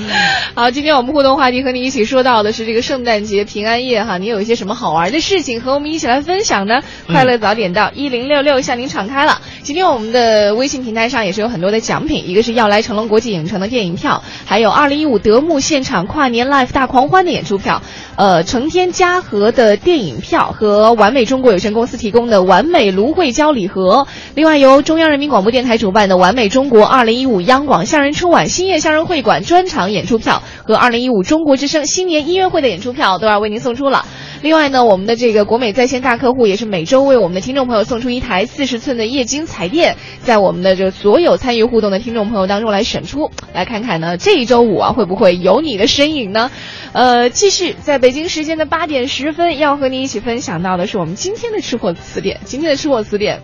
[0.54, 6.82] 好，今天我们互动话题和你一起说到的是这个圣诞节平安夜哈，你有一些什么好玩的事情和我们一起来分享呢？
[7.06, 9.40] 快乐早点到一零六六向您敞开了。
[9.62, 17.82] 今天我们的微信平台上也是有很多的奖品，一个是要来成龙国际影城的电影票，还有二零一五德牧现场跨年 live 大狂欢的演出票，
[18.16, 34.04] 呃，成天嘉禾的电影票和完美中国有限公司提供的完美芦荟胶礼盒，另外由中央人民广播电台主办的完美中国二零一五央广相声春晚兴业相声会馆专场演出票和二零一五中国之声新年音乐会的演出票都要为您送出了。
[34.42, 46.50] 另外呢，我们的这个国美在线大客户也是每周为我们的听众朋友送出一台四十寸的液晶彩电，在我们的这所有参与互动的听众朋友当中来选出，来看看呢这一周五啊会不会有你的身影呢？
[46.92, 52.40] 呃，继续在北京时间的八点十分，要和你一起分享到的是我们今天的吃货词典。
[52.44, 53.40] 今天的吃货词典。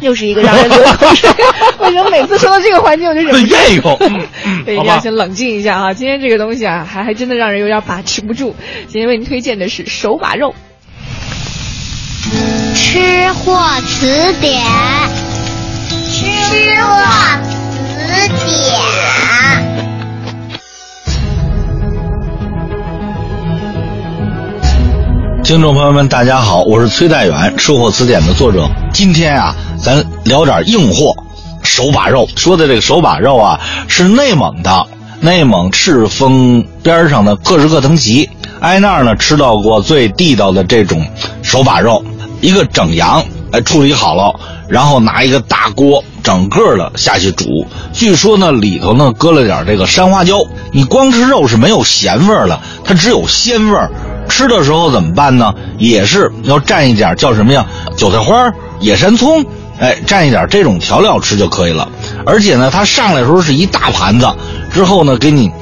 [0.00, 1.30] 又是一个让人流口水，
[1.78, 3.96] 为什么每次说到这个环节我就忍不住咽一口？
[4.00, 4.78] 嗯嗯， 对，一。
[4.78, 5.94] 定要先冷静一下啊！
[5.94, 8.56] 今天这个东西啊，还还真的让人有点把持不住。
[8.88, 10.56] 今天为您推荐的是手把肉。
[12.74, 14.64] 吃货词典，
[16.10, 16.26] 吃
[16.82, 16.96] 货
[17.44, 19.71] 词典。
[25.52, 28.66] 听众朋友们，大家好，我是崔代远，吃货词典的作者。
[28.90, 31.14] 今天啊，咱聊点硬货，
[31.62, 32.26] 手把肉。
[32.36, 34.86] 说的这个手把肉啊，是内蒙的，
[35.20, 41.06] 内蒙赤峰边上的各市各腾旗，挨那儿呢吃到过最地道的这种
[41.42, 42.02] 手把肉，
[42.40, 44.34] 一个整羊，哎，处理好了，
[44.68, 47.44] 然后拿一个大锅，整个的下去煮。
[47.92, 50.38] 据说呢，里头呢搁了点这个山花椒，
[50.72, 53.90] 你光吃肉是没有咸味儿了，它只有鲜味儿。
[54.32, 55.54] 吃的时候怎么办呢？
[55.76, 57.66] 也是要蘸一点叫什么呀？
[57.98, 59.44] 韭菜花、野山葱，
[59.78, 61.86] 哎，蘸一点这种调料吃就可以了。
[62.24, 64.26] 而且呢，它上来的时候是一大盘子，
[64.72, 65.52] 之后呢给你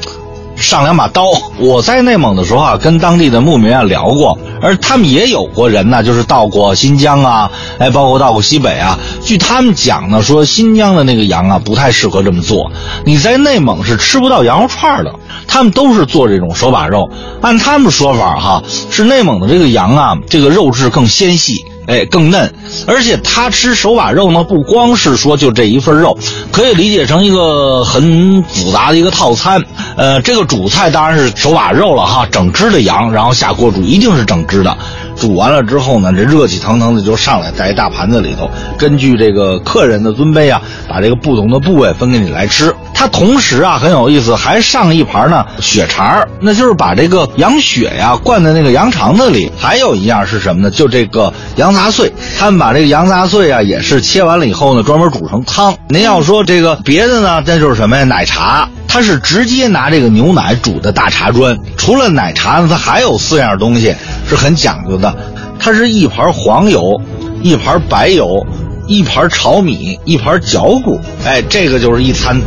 [0.61, 1.25] 上两把刀。
[1.59, 8.99] 我在内蒙的时候啊，跟当地的牧民啊聊过，而他们也有过人呢，就是到过新疆啊，哎，包括到过西北啊。
[9.23, 12.71] 据他们讲呢，说新疆的那个羊啊不太适合这么做，
[13.05, 15.13] 你在内蒙是吃不到羊肉串的。
[15.47, 22.55] 他们都是做这种手把肉，按他们说法哈，是内蒙的这个羊啊，这个肉质更纤细，哎，更嫩，
[22.87, 26.17] 而且他吃手把肉呢，不光是说就这一份肉，
[26.53, 29.61] 可以理解成一个很复杂的一个套餐。
[29.97, 34.79] 呃，这个主菜当然是手把肉了哈，整只的羊，然后下锅煮，一定是整只的。
[35.21, 42.75] 煮完了之后呢，这热气腾腾的就上来，在一大盘子里头，根据这个客人的尊卑啊，把这个不同的部位分给你来吃。
[42.95, 49.53] 它同时啊很有意思，还上一盘呢血肠儿，那就是把这个羊血呀灌在那个羊肠子里。
[49.59, 50.71] 还有一样是什么呢？
[50.71, 55.75] 就这个羊杂碎，他们把这个羊杂碎啊也是切完了以后呢，专门煮成汤。
[55.89, 58.05] 您要说这个别的呢，那就是什么呀？
[58.05, 58.67] 奶茶。
[58.93, 63.95] 它是直接拿这个牛奶煮的大茶砖，除了奶茶呢，它还有四样东西
[64.31, 65.13] 是很讲究的，
[65.59, 67.01] 它是一盘黄油，
[67.43, 68.47] 一盘白油，
[68.87, 72.41] 一盘炒米，一盘嚼骨，哎，这个就是一餐。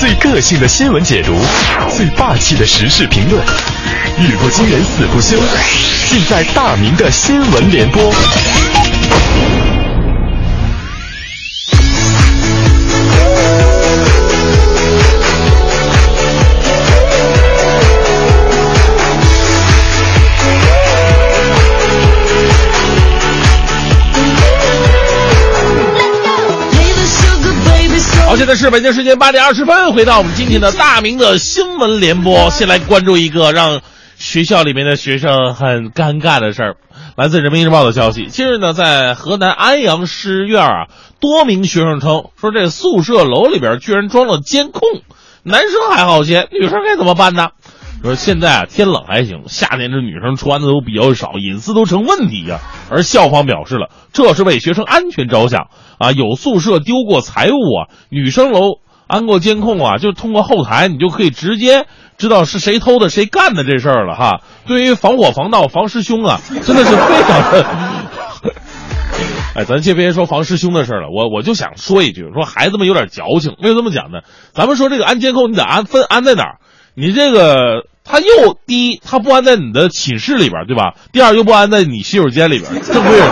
[0.00, 1.34] 最个性的新闻解读，
[1.94, 3.44] 最霸气的时事评论，
[4.18, 5.36] 语不惊人死不休，
[6.08, 8.10] 尽在大明的新闻联播。
[28.36, 33.80] 好，现在是北京时间八点二十分，回到我们今天的大明的新闻联播，先来关注一个让
[34.18, 36.76] 学校里面的学生很尴尬的事儿。
[37.16, 44.82] 来自人民日报的消息，近日呢，在河南安阳师院啊，多名学生称说这宿舍楼里边居然装了监控，
[45.42, 47.48] 男生还好些，女生该怎么办呢？
[48.02, 58.78] 说现在啊天冷还行，夏天这女生穿的都比较少，隐私都成问题呀、而校方表示了，这是为学生安全着想啊，有宿舍丢过财物啊，女生楼
[59.08, 64.40] 安过监控啊，就通过后台你就可以直接知道是谁偷的、谁干的这事儿了哈。
[64.66, 67.66] 对于防火防盗防师兄啊，真的是非常的。
[69.56, 73.56] 哎，咱先别说防师兄的事儿了，我我就想说一句，说孩子们有点矫情。
[73.60, 74.20] 为什么这么讲呢？
[74.52, 76.58] 咱们说这个安监控，你得安分安在哪儿？
[76.96, 80.94] 你这个他又第一，他不安在你的寝室里边，对吧？
[81.12, 83.26] 第二又不安在你洗手间里边， 正对着。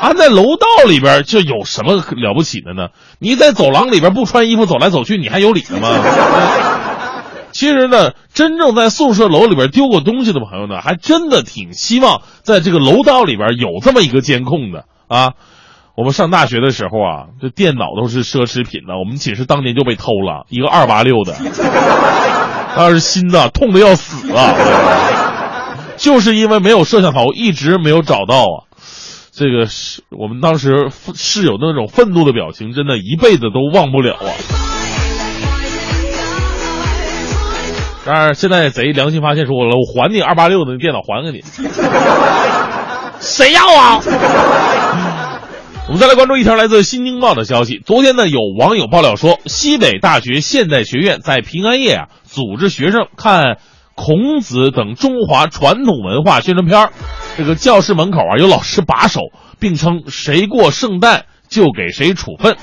[0.00, 2.88] 安在楼道里边，这有什么了不起的呢？
[3.18, 5.88] 你在走廊里边不穿衣服走来走去，你还有理了吗？
[7.50, 15.32] 其实呢，真正在宿舍楼里边丢过东西的朋友呢，还真的挺希望在这个楼道里边有这么一个监控的啊。
[15.96, 21.32] 我们上大学的时候啊，这电脑都是奢侈品的，我们寝室当年就被偷了一个二八六的，
[22.76, 24.54] 那是心呐，痛的要死啊！
[25.96, 28.68] 就是因为没有摄像头，一直没有找到啊。
[29.32, 34.28] 这个是我们当时室友那种愤怒的表情，真的一辈子都忘不了啊。
[38.06, 41.42] 然而，现在贼良心发现说我了，我还你二八六的电脑还给你，
[43.20, 44.00] 谁要啊？
[45.88, 47.80] 我们再来关注一条来自《新京报》的消息。
[47.86, 53.58] 昨天呢，有网友爆料说，西北大学现代学院在平安夜啊，组织学生看
[53.94, 56.92] 孔子等中华传统文化宣传片儿
[57.36, 59.20] 这个教室门口啊，有老师把守，
[59.60, 62.56] 并称谁过圣诞就给谁处分。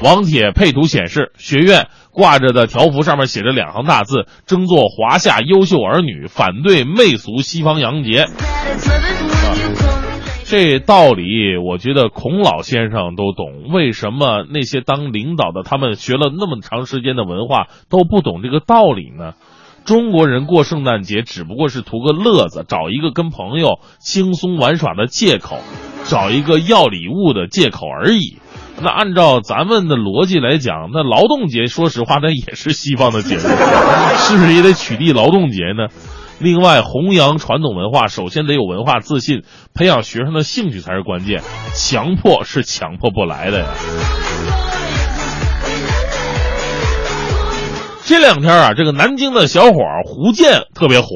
[0.00, 8.28] 网帖配图显示，学院挂着的条幅上面写着两行大字：“争做华夏优秀儿女，反对媚俗西方洋节。”
[10.52, 13.72] 这道理，我觉得孔老先生都懂。
[13.72, 19.32] 为什么那些当领导的他们学了那么长时间的文化都不懂这个道理呢？
[19.86, 25.56] 中国人过圣诞节只不过是图个乐子，找一个跟朋友轻松玩耍的借口，
[26.04, 28.36] 找一个要礼物的借口而已。
[28.82, 33.40] 那按照咱们的逻辑来讲，那劳动节说实话，那也是西方的节日，
[34.20, 35.88] 是不是也得取缔劳动节呢？
[36.42, 41.40] 另外，弘扬传统文化，首先得有文化自信，培养学生的兴趣才是关键，
[41.76, 43.66] 强迫是强迫不来的呀。
[48.04, 51.06] 这两天啊，这个南京的小伙胡健特别火。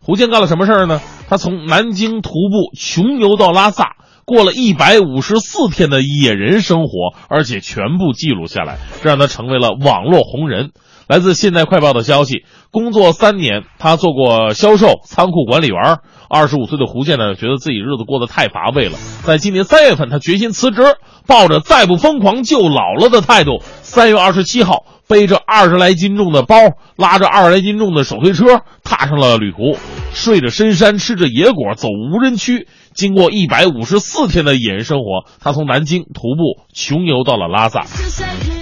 [0.00, 1.00] 胡健干了什么事儿呢？
[1.28, 10.70] 他从南京徒步穷游到拉萨，过了一百五十四天的野人生活，而且全部记录下来，这让他成为了网络红人。
[11.10, 15.98] 来自《现代快报》的消息，工作三年，他做过销售、仓库管理员。
[16.28, 20.82] 二十五岁的胡健呢，觉得自己日子过得太乏味了，在今年三月份，他决心辞职，
[21.26, 26.54] 抱着再不疯狂就老了的态度，三月二十七号，背着二十来斤重的包，
[26.94, 29.76] 拉着二十来斤重的手推车，踏上了旅途，
[30.12, 32.68] 睡着深山，吃着野果，走无人区。
[33.00, 37.86] 经过一百五十四天的野人生活，他从南京徒步穷游到了拉萨。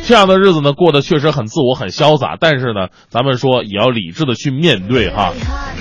[0.04, 2.36] 这样的日子呢，过得确实很自我、很潇洒。
[2.38, 5.32] 但是呢，咱们说也要理智的去面对哈。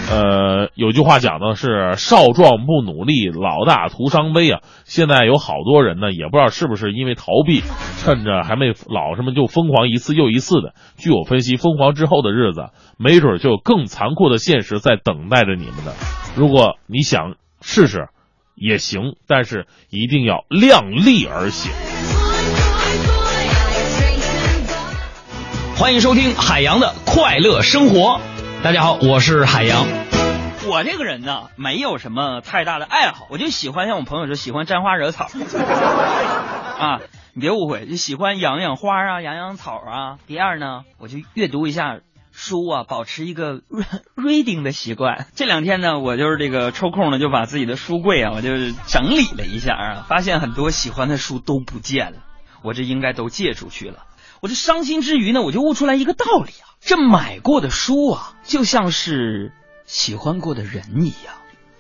[0.09, 4.61] 呃，有句话讲的是“少壮不努力，老大徒伤悲”啊。
[4.85, 7.61] 现在有好多人呢，也不知道是不是因为逃避，
[7.99, 10.73] 趁着还没老实们就疯狂一次又一次的。
[10.97, 15.93] 据我分析，疯狂之后的日子，没准就有更残酷的现实在等待着你们的。
[16.35, 18.07] 如果你想试试，
[18.59, 21.71] 也行，但是一定要量力而行。
[25.75, 28.19] 欢迎收听海洋的快乐生活。
[28.63, 29.85] 大家好，我是海洋。
[30.65, 35.27] 我这个人呢，没有什么太大的爱好，我就喜欢像我朋友说，喜欢沾花惹草。
[36.79, 36.99] 啊，
[37.35, 40.17] 你别误会，就喜欢养养花啊，养养草啊。
[40.25, 41.99] 第二呢，我就阅读一下
[42.39, 43.61] 书啊，保持一个
[44.15, 45.25] reading 的习惯。
[45.33, 48.49] 这两天呢，我就是这个抽空呢，就把自己的书柜啊，我就
[48.85, 52.19] 整理了一下啊，发现很多喜欢的书都不见了，
[52.63, 54.03] 我这应该都借出去了。
[54.39, 59.51] 我这伤心之余呢，我就悟出来一个道理啊，这买过的书啊，就像是
[59.87, 61.33] 喜欢过的人一样，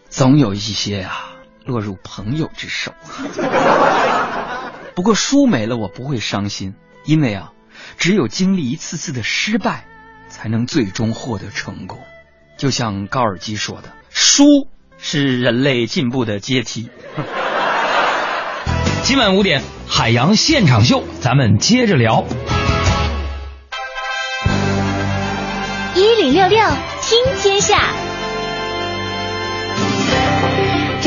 [0.09, 1.33] 总有一些啊
[1.65, 2.95] 落入朋友之手。
[4.95, 6.73] 不过书没了，我不会伤心，
[7.05, 7.51] 因为啊，
[7.99, 9.85] 只有经历一次次的失败，
[10.29, 11.99] 才能最终获得成功。
[12.57, 14.45] 就像高尔基说的，书
[14.97, 16.89] 是人类进步的阶梯。
[19.03, 22.25] 今晚五点，海洋现场秀，咱们接着聊。
[25.95, 26.59] 一零六六
[27.01, 27.93] 听天下，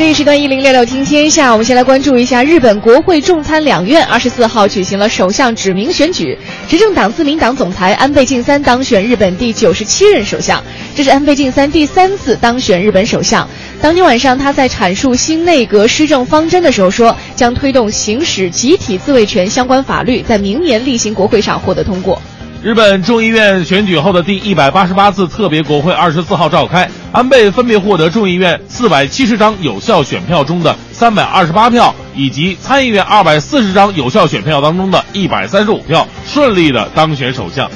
[0.01, 6.35] 这一时段一零六六听天下，我们先来关注一下日本国会众参两院二十四号举行了首相指名选举，
[6.67, 10.59] 执政党自民党总裁安倍晋三当选日本第九十七任首相，
[10.95, 13.47] 这是安倍晋三第三次当选日本首相。
[13.79, 22.19] 当天晚上，他在阐述新内阁施政方针的时候说，将推动行使集体自卫权相关法律在明年例行国会上获得通过。
[22.63, 37.67] 日本众议院选举后的第一百八十八次特别国会二十四号召开，安倍分别获得众议院四百七十张有效选票中的三百二十八票，以及参议院二百四十张有效选票当中的一百三十五票，顺利的当选首相。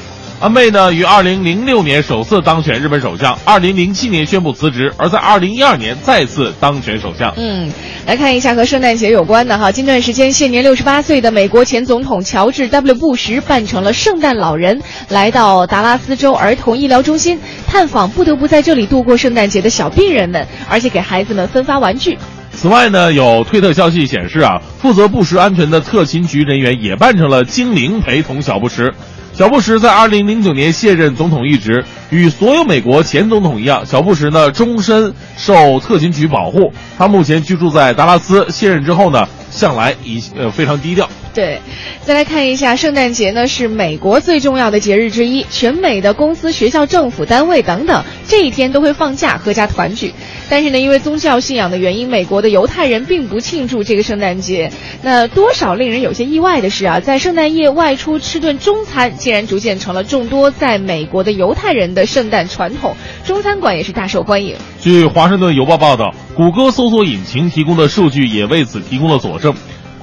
[0.42, 7.34] 安倍呢，于二零零六年首次当选日本首相，二零零七年宣布辞职，而在二零一二年再次当选首相。
[7.38, 7.72] 嗯，
[8.06, 9.72] 来看一下和圣诞节有关的哈。
[9.72, 12.96] 近段时间，现年六十八岁的美国前总统乔治 ·W.
[12.96, 22.18] 布什扮成了圣诞老人，来到达拉斯州儿童医疗中心探访不得不在这里度过圣诞节的小病人们，而且给孩子们分发玩具。
[22.52, 28.94] 此外呢，有推特消息显示啊，负责布什安全的特勤局人员也扮成了精灵陪同小布什。
[29.38, 36.72] 小布什在二零零九年卸任总统一职，与所有美国前总统一样，小布什呢终身受特勤局保护。
[36.98, 41.10] 他目前居住在达拉斯，卸任之后呢，向来一呃非常低调。
[41.34, 41.60] 对，
[42.02, 50.14] 再来看一下，圣诞节呢是美国最重要的节日之一，全美的公司、学校、政府单位等等，这一天都会放假，阖家团聚。
[50.50, 54.72] 但是呢，因为宗教信仰的原因，美国的犹太人并不庆祝这个圣诞节。
[55.02, 62.96] 那多少令人有些意外的是啊，在圣诞夜外出吃顿中餐，竟然逐渐成了众多在美国的犹太人的圣诞传统，
[63.26, 64.56] 中餐馆也是大受欢迎。
[64.80, 69.45] 据《华盛顿邮报》报道，谷歌搜索引擎提供的数据也为此提供了佐证。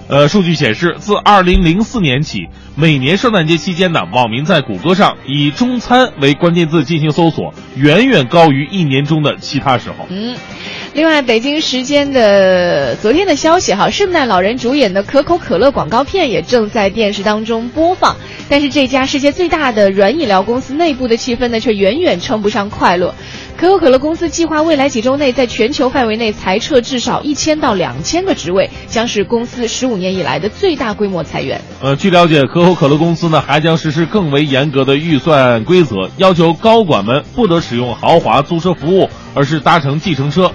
[0.08, 10.06] 呃，数据显示，自2004年起，每年圣诞节期间呢，网民在谷歌上以“中餐”为关键字进行搜索，远远高于一年中的其他时候。
[10.10, 10.36] 嗯，
[10.92, 18.16] 另外，北京时间的昨天的消息哈，圣诞老人主演的可口可乐广告片也正在电视当中播放。
[18.50, 23.14] 但是这家世界最大的软饮料公司内部的气氛呢，却远远称不上快乐。
[23.62, 31.60] 可口可乐公司计划未来几周内在全球范围内裁撤至少一千到两千个职位，将是公司十五年以来的最大规模裁员。
[31.80, 40.50] 呃，据了解，可口可乐公司呢还将实施更为严格的预算规则，要求高管们不得使用豪华租车服务，而是搭乘计程车。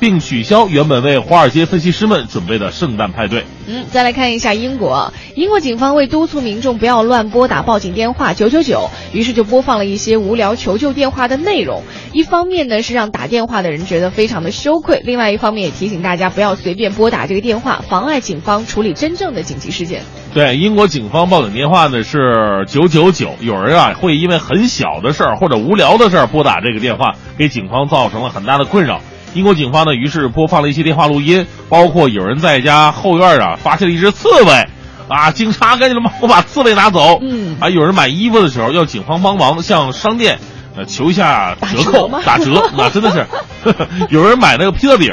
[0.00, 3.44] 并取消原本为华尔街分析师们准备的圣诞派对。
[3.66, 11.82] 嗯，再来看一下英国，英国警方为督促民众不要乱拨打报警电话九九九，于是就播放了一些无聊求救电话的内容。
[12.12, 20.02] 一方面呢是让打电话的人觉得非常的羞愧，另外一方面也提醒大家不要随便拨打这个电话，妨碍警方处理真正的紧急事件。
[20.34, 29.00] 对，英国警方报警电话呢是九九九，有人啊会因为很小的事儿或者无聊的事儿拨打这个电话，给警方造成了很大的困扰。
[29.34, 34.66] 英国警方呢，于是播放了一些电话录音，包括有人在家后院啊发现了一只刺猬，
[35.08, 37.18] 啊，警察赶紧帮我把刺猬拿走。
[37.20, 40.38] 嗯，啊，有人买衣服的时候要警方帮忙向商店，
[40.76, 43.26] 呃，求一下折扣打折， 那真的是，
[44.08, 45.12] 有人买那个披萨饼，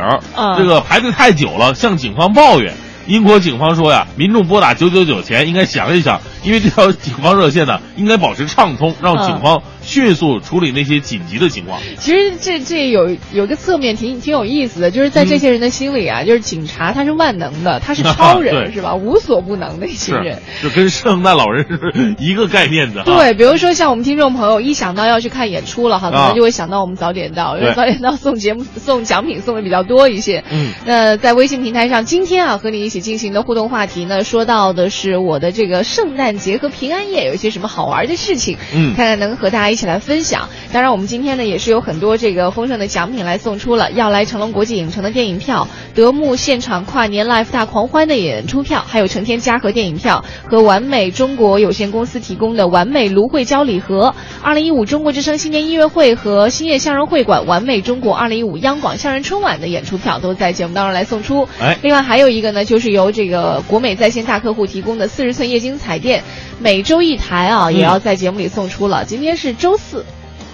[0.57, 2.73] 这个排队太久了，向警方抱怨。
[3.07, 11.79] 英国警方说呀，民众拨打九九九前应该想一想，因为这条警方热线呢应该保持畅通，让警方迅速处理那些紧急的情况。
[11.99, 18.95] 其实这这有有个侧面挺挺有意思的，就是在这些人的心里啊，就是警察他是万能的，他是超人 是吧？
[18.95, 23.03] 无所不能的一些人，就跟圣诞老人是一个概念的。
[23.03, 30.43] 对，比如说像我们听众朋友一想到要去看演出了哈，可能就会想到我们早点到，因为早点到送节目 送奖品送的比较多一些。
[30.49, 40.49] 嗯，那在微信平台上，今天啊和你一起进行的互动话题呢，说到的是我的这个圣诞节和平安夜有一些什么好玩的事情，嗯，看看能和大家一起来分享。
[40.71, 54.15] 当然，我们今天呢也是有很多这个丰盛的奖品来送出了，要来成龙国际影城的电影票、德牧现场跨年 live 大狂欢的演出票，还有成天嘉禾电影票和完美中国有限公司提供的完美芦荟胶礼盒。
[54.41, 61.47] 二零一五中国之声新年音乐会和兴业相声会馆完美中国二零一五央广相声春晚的演出票都在节目当中来送出。
[61.59, 66.20] 哎，另外还有一个呢，就是由这个国美在线大客户提供的四十寸液晶彩电，
[66.59, 69.05] 每周一台啊，也要在节目里送出了。
[69.05, 70.05] 今天是周四，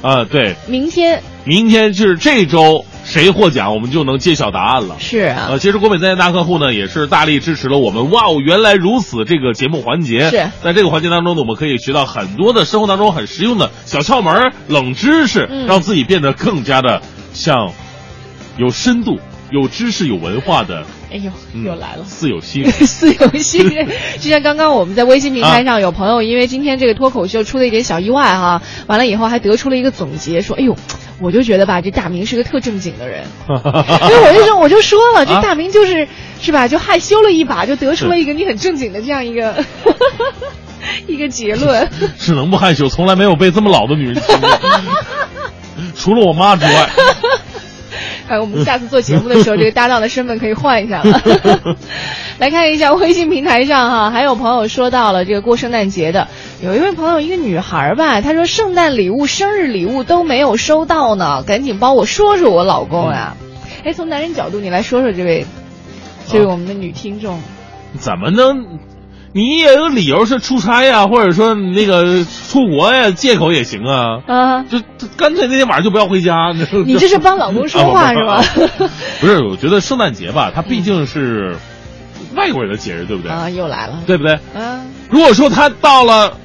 [0.01, 4.95] 啊，对，明天明天就是这周谁获奖，我们就能揭晓答案了。
[4.99, 8.11] 是啊，呃，其实国美在线大客户呢，也是大力支持了我们。
[8.11, 9.25] 哇哦，原来如此！
[9.25, 17.01] 这个节目环节是在这个环节当中呢，我们可以学到很多的生活当中很实用的小窍门、冷知识，嗯让自己变得更加的
[17.33, 17.71] 像
[18.57, 19.19] 有深度、
[19.49, 20.83] 有知识、有文化的。
[21.11, 22.03] 哎呦，嗯又来了。
[22.05, 22.71] 似有心人。
[22.85, 23.87] 似有心人，
[24.19, 30.75] 就像刚刚我们在微信平台上有朋友，因为今天这个脱口秀出了一点小意外哈，完了以后还得出了一个总结，说，哎呦，
[31.21, 36.07] 我就觉得吧，这大明是个特正经的人， 所以我就说，我就说了，这大明就是、
[36.41, 39.63] 是吧，就害羞了一把，就得出了一个你很正经的这样一个
[41.07, 41.89] 一个结论。
[42.19, 42.89] 是能不害羞？
[42.89, 44.49] 从来没有被这么老的女人亲过，
[45.95, 46.89] 除了我妈之外。
[48.27, 51.21] 哎，我们下次做节目的时候，这个搭档的身份可以换一下了。
[52.39, 56.27] 来看一下微信平台上哈，还有朋友说到了这个过圣诞节的，
[56.61, 63.35] 有一位朋友，一个女孩吧，她说圣诞礼物、生日礼物都没有收到呢，赶紧帮我说说我老公呀。
[63.85, 65.45] 哎，从男人角度，你来说说这位
[66.27, 67.39] 这位我们的女听众。
[67.97, 68.79] 怎么能？
[69.37, 74.17] 你也有理由是出差呀，或者说那个出国呀，借口也行啊。
[74.25, 76.55] 啊，就就干脆那天晚上就不要回家。
[76.87, 78.43] 你这是帮老公说话是吧？
[79.21, 81.55] 不是，我觉得圣诞节吧，它毕竟是
[82.35, 83.31] 外国人的节日，对不对？
[83.31, 84.39] 啊，又来了，对不对？
[84.55, 84.89] 嗯。
[85.11, 86.35] 如果说他到了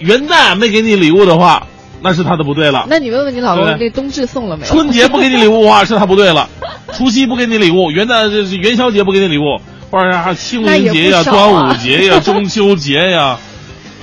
[0.00, 1.68] 元旦没给你礼物的话，
[2.02, 2.84] 那是他的不对了。
[2.90, 4.72] 那你问问你老公，对这冬至送了没有？
[4.72, 6.48] 春节不给你礼物的话，是他不对了。
[6.94, 9.60] 除夕不给你礼物，元旦这是元宵节不给你礼物，
[9.90, 13.38] 或者还清明节呀、端啊午节呀、 中秋节呀，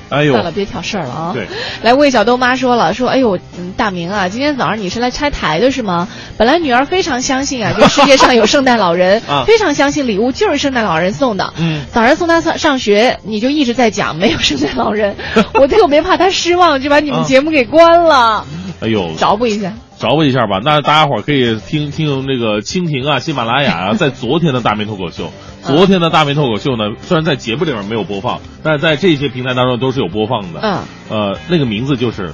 [0.09, 1.31] 哎呦，算了，别挑事儿了啊！
[1.33, 1.47] 对，
[1.81, 6.07] 来，魏小豆妈说了，说，哎呦，嗯大明啊，今天早上你是来拆台的是吗？
[6.37, 11.53] 本来女儿非常相信啊，这个世界上有圣诞老人， 啊非常相信礼物就是圣诞老人送的。
[11.57, 15.15] 嗯，早上送她上上学，你就一直在讲没有圣诞老人，
[15.55, 18.45] 我特别怕她失望，就把你们啊节目给关了。
[18.79, 19.73] 哎呦，找补一下。
[19.99, 20.59] 找补一下吧。
[20.63, 25.31] 那大家伙儿可以听听那个蜻蜓啊、喜马拉雅啊， 在昨天的大明脱口秀，
[25.63, 30.59] 昨天的大明脱口秀呢，虽然在节目里面没有播放，但是在这些平台当中都是有播放的。
[30.61, 32.31] 嗯，呃，那个名字就是，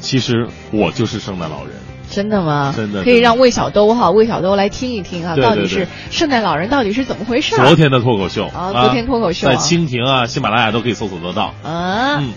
[0.00, 1.74] 其实我就是圣诞老人。
[2.10, 2.72] 真的吗？
[2.76, 7.66] 真的可以让魏小兜哈，魏小兜来听一听啊，对对对到底是圣诞老人到底是怎么回事儿？
[7.66, 11.52] 昨天的脱口秀啊昨天脱口秀啊在蜻蜓啊、喜马拉雅都可以搜索得到。
[11.64, 12.18] 啊。
[12.20, 12.32] 嗯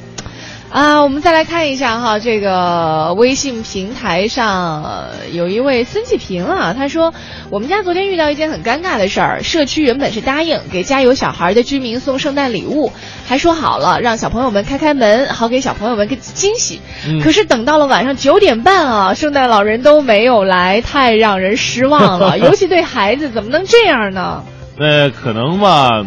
[0.78, 7.16] 啊，我们再来看一下哈，这个微信平台上呃有一位孙继平啊，他说
[7.50, 12.92] 我们家昨天遇到一件很尴尬的事儿，社区原本是答应给家有小孩的居民送圣诞礼物，
[13.26, 16.80] 还说好了让小朋友们开开门，好给小朋友们个惊喜。
[17.08, 24.44] 嗯可是等到了晚上九点半啊，圣诞老人都没有来，太让人失望了， 尤其对孩子，怎么能这样呢？
[24.78, 26.06] 呃可能吧，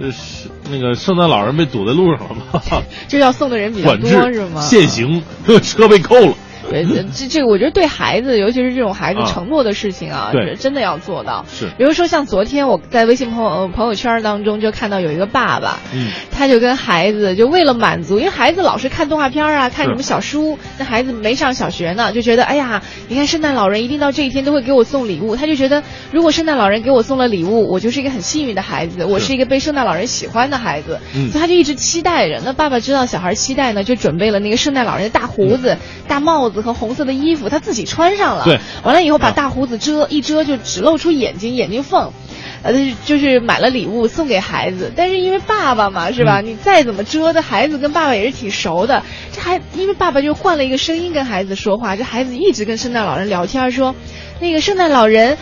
[0.00, 2.62] 呃，是那个圣诞老人被堵在路上了吗？
[3.08, 4.60] 这要送的人比较管多制是吗？
[4.62, 5.22] 限行，
[5.62, 6.34] 车被扣了。
[6.72, 11.44] 对，这这这个我觉得对孩子，尤其是这种孩子啊承诺的事情啊，对是真的要做到。
[11.52, 32.40] 是比如说像昨天我在微信朋友朋友圈当中就看到有一个爸爸，嗯，他就跟孩子就为了满足，因为孩子老是看动画片啊，看什么小书，那孩子没上小学呢，就觉得哎呀，你看圣诞老人一定到这一天都会给我送礼物，他就觉得如果圣诞老人给我送了礼物，我就是一个很幸运的孩子，我是一个被圣诞老人喜欢的孩子，嗯所以他就一直期待着。
[32.44, 35.76] 那爸爸知道小孩期待呢，就准备了那个圣诞老人的大胡子、
[36.08, 38.44] 大帽子和红色的衣服，他自己穿上了。
[38.44, 42.12] 对，完了以后把大胡子遮一遮，就只露出眼睛眼睛缝。
[42.62, 42.72] 呃，
[43.04, 46.40] 就是买了礼物送给孩子，但是因为爸爸嘛，是吧？
[46.40, 49.02] 嗯你再怎么遮，的孩子跟爸爸也是挺熟的。
[49.32, 53.96] 这还因为爸爸就换了一个声音跟孩子说话，这孩子一直跟圣诞老人聊天，说，
[54.40, 55.36] 那个圣诞老人。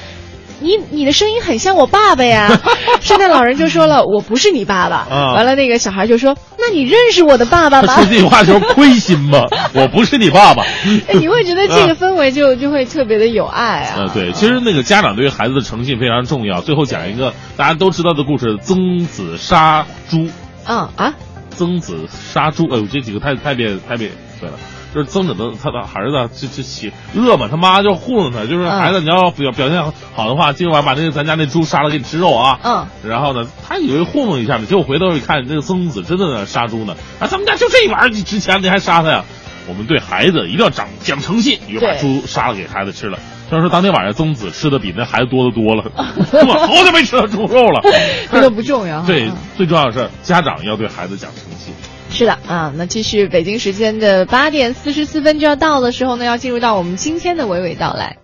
[0.61, 2.61] 你你的声音很像我爸爸呀，
[3.01, 4.97] 圣诞老人就说了，我不是你爸爸。
[5.11, 7.95] 啊完了，那个小孩就说，那你认识我的爸爸吗？
[8.01, 9.47] 说这句话的时候亏心吧？
[9.75, 10.63] 我不是你爸爸。
[11.09, 13.95] 哎，你会觉得这个氛围就就会特别的有爱啊。
[13.99, 16.61] 呃，对，其实那个家长对于孩子的诚信非常重要。
[16.61, 20.29] 最后讲一个大家都知道的故事：曾子杀猪。
[20.67, 21.15] 嗯啊，
[21.51, 24.57] 曾子杀猪，哎呦，这几个太太别太别对了。
[24.95, 29.83] 就是曾子的他的儿子就就起饿嘛，他妈就糊弄他，就是嗯孩子你要表表现
[30.15, 32.59] 好的话，今晚把那个咱家那猪杀了给你吃肉啊。
[32.63, 32.87] 嗯。
[33.09, 36.97] 然后呢，他以为糊弄一下呢，结果回头一看，这个曾子真的在杀猪呢。
[37.19, 39.25] 啊，咱们家就这玩意儿，你值钱，你还杀他呀？
[39.69, 43.19] 我们对孩子一定要讲讲诚信，你就把猪杀了给孩子吃了。
[43.49, 47.81] 虽然说当天晚上曾子吃的比那孩子多的多了， 我好久没吃到猪肉了。
[48.33, 49.03] 这都不重要。
[49.03, 51.75] 对，最重要的是家长要对孩子讲诚信。
[52.11, 58.17] 是的啊，那继续北京时间的八点四十四分就要到的时候呢，要进入到我们今天的娓娓道来。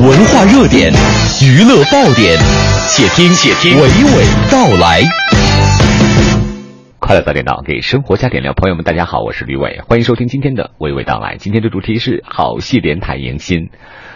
[0.00, 0.90] 文化热点，
[1.42, 2.38] 娱乐爆点，
[2.88, 5.02] 且听且听娓娓道来。
[6.98, 8.54] 快乐早点到，给生活加点料。
[8.54, 11.36] 朋友们，大家好，我是吕伟，欢迎收听今天的娓娓道来。
[11.36, 13.70] 今天的主题是好戏连台迎新。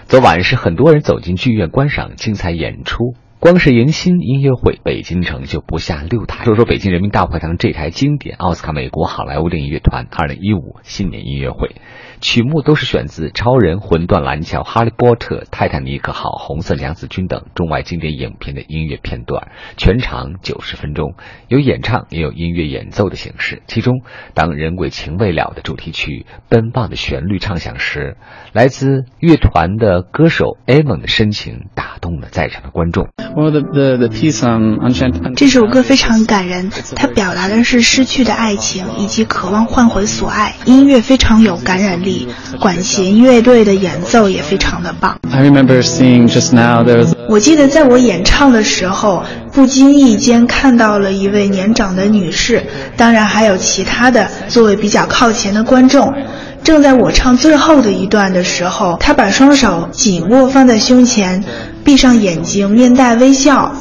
[0.07, 3.14] 昨晚是很多人走进剧院观赏精彩演出。
[3.45, 6.47] 光是迎新音乐会，北京城就不下六台。
[6.47, 11.76] 说说北京人民大会堂这台经典奥斯卡美国好莱坞电影乐团二零一五新年音乐会，
[12.22, 21.12] 曲目都是选自《超人》《魂断蓝桥》《哈利波特》《泰坦尼克号》《红色娘子军》等中外经典影片的音乐片段，全长九十分钟，
[21.49, 23.62] 有演唱也有音乐演奏的形式。
[23.66, 24.01] 其中，
[24.32, 28.16] 当人鬼情未了的主题曲《奔放的旋律》唱响时，
[28.55, 33.11] 来自乐团的歌手 Amon 的深情打动了在场的观众。
[33.37, 35.35] Um.
[35.35, 42.28] 这首歌非常感人，它表达的是失去的爱情以及渴望换回所爱，音乐非常有感染力，
[42.61, 45.18] 管弦乐队的演奏也非常的棒。
[45.32, 52.64] I remember seeing just now there was 我记得在我演唱的时候，不经意间看到了一位年长的女士，
[52.97, 56.14] 当然还有其他的座位比较靠前的观众。
[56.62, 61.45] 正在我唱最后的一段的时候，她把双手紧握放在胸前，
[61.85, 63.72] 闭上眼睛，面带微笑。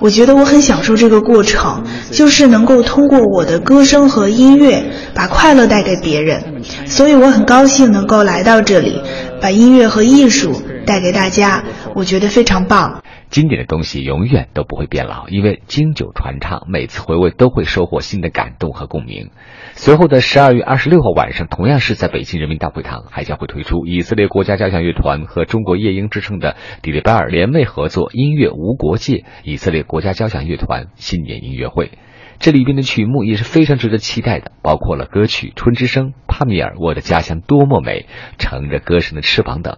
[0.00, 1.82] 我觉得我很享受这个过程，
[2.12, 4.80] 就是能够通过我的歌声和音乐
[5.12, 6.40] 把快乐带给别人，
[6.86, 9.02] 所以我很高兴能够来到这里，
[9.40, 13.02] 把音乐和艺术带给大家，我觉得非常棒。
[13.30, 19.30] 经典的东西永远都不会变老，因为经久传唱，每次回味都会收获新的感动和共鸣。
[19.74, 31.92] 随后的十二月二十六号晚上，同样是在北京人民大会堂，还将会推出以色列国家交响乐团和中国夜莺之称的迪丽拜尔联袂合作音乐无国界以色列国家交响乐团新年音乐会。
[32.38, 38.02] 这里边的曲目也是非常值得期待的，包括了歌曲《春之声》、帕米尔《我的家乡多么美》、
[38.38, 39.76] 乘着歌声的翅膀等。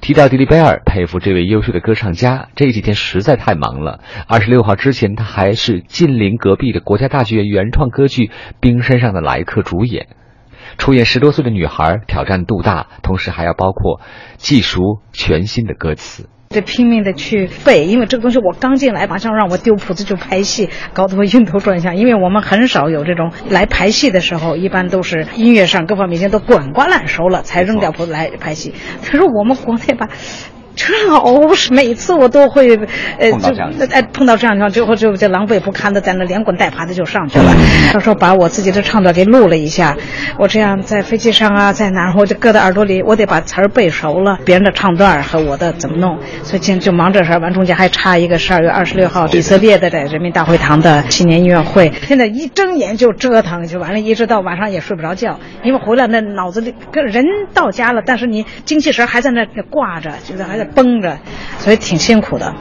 [0.00, 2.48] 提到迪丽贝尔，佩服这位优秀的歌唱家。
[2.54, 4.00] 这几天实在太忙了。
[4.28, 8.26] 二十六号之前，他还是近邻隔壁的国家大剧院原创歌剧
[8.60, 10.08] 《冰山上的来客》主演，
[10.78, 14.00] 出演十多岁的女孩挑战度大，同时还要包括
[14.36, 16.28] 记熟全新的歌词。
[16.54, 21.96] 得拼命的去背，因为这个东西我刚进来，马上让我丢谱子就拍戏，搞得我晕头转向。
[21.96, 28.72] 因为我们很少有这种来排戏的时候，一般都是音乐上各方面已经都滚瓜烂熟了，才扔掉谱子来排戏。
[29.02, 30.08] 他说我们国内吧。
[30.76, 32.76] 这老是每次我都会，
[33.18, 37.54] 呃，就哎碰到这样情况，最后就就狼狈不堪的在那连滚带爬的就上去了。
[37.92, 39.96] 到时候把我自己的唱段给录了一下，
[40.36, 46.18] 我这样在飞机上啊，在哪儿我就搁在耳朵里，我得把词儿背熟了，别人的唱段和我的怎么弄。
[46.42, 51.92] 所以今天就忙这事儿，完中间还差一个十二月二十六号以色列的在人民大会堂的新年音乐会。
[52.02, 60.63] 现在一睁眼就折腾就完了，一直到晚上也睡不着觉，因为回来那脑子里跟人到家了，但是你精气神还在那挂着，觉得还在。
[60.64, 61.18] 绷着，
[61.58, 62.54] 所以挺辛苦的。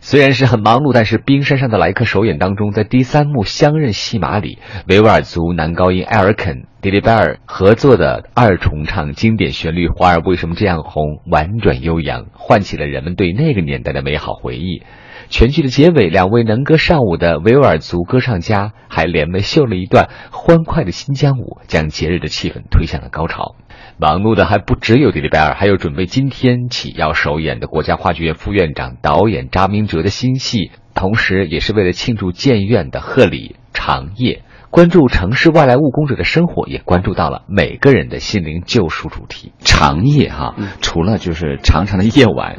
[0.00, 14.84] 虽然是很忙碌，但是《冰山上的来客》首演当中，在第三幕相认戏码里，维吾尔族男高音艾尔肯、迪丽拜尔合作的二重唱经典旋律《花儿为什么这样红》，婉转悠扬，唤起了人们对那个年代的美好回忆。
[15.28, 23.56] 全剧的结尾，两位能歌善舞的维吾尔族歌唱家还联袂秀了一段欢快的新疆舞，将节日的气氛推向了高潮。
[23.98, 34.42] 忙碌的还不只有迪丽拜尔，还有准备今天起要首演的国家话剧院副院长、导演查明哲的新戏，同时也是为了庆祝建院的贺礼长夜。
[34.68, 39.52] 关注城市外来务工者的生活，也关注到了每个人的心灵救赎主题。
[39.60, 42.56] 长夜哈，除了就是长长的夜晚，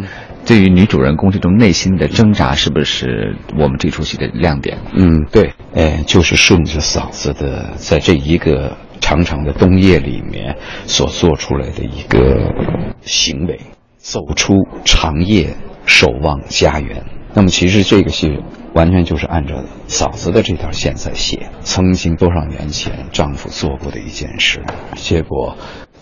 [0.47, 4.79] 对于女主人公这种内心的挣扎，是不是我们这出戏的亮点？
[4.95, 8.75] 嗯，对，哎，就是顺着嗓子的，在这一个。
[8.99, 12.53] 长长的冬夜里面所做出来的一个
[13.01, 13.59] 行为，
[13.97, 14.53] 走出
[14.85, 17.05] 长夜，守望家园。
[17.33, 18.39] 那么其实这个戏
[18.73, 24.63] 完全就是按照嫂子的这条线在写，曾经多少年前丈夫做过的一件事，
[24.95, 25.55] 结果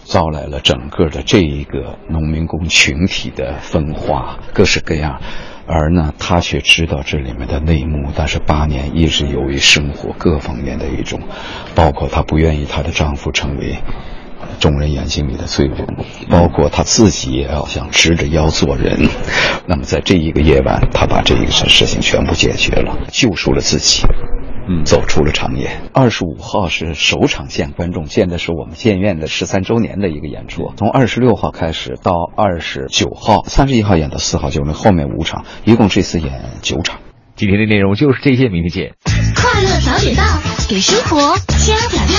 [0.06, 5.20] 招来了整个的这一个农民工群体的分化，各式各样。
[5.68, 11.20] 而呢，她却知道这里面的内幕，但是八年一直由于生活各方面的一种，
[11.74, 13.80] 包括她不愿意她的丈夫成为
[14.60, 15.88] 众人眼睛里的罪人，
[16.30, 19.10] 包括她自己也要想直着腰做人。
[19.66, 24.04] 那么在这一个夜晚，她把这一个事情全部解决了，救赎了自己。
[24.68, 25.80] 嗯，走出了长夜。
[25.94, 30.74] 二十五号是首场见观众，见的是我们建院的十三周年的一个演出。
[30.76, 36.98] 从二十六号开始到二十九号，三十一号演到四号，就后面五场，一共这次演九场。
[37.36, 38.94] 今天的内容就是这些，明天见。
[39.36, 40.24] 快乐早点到，
[40.68, 42.18] 给生活加点料。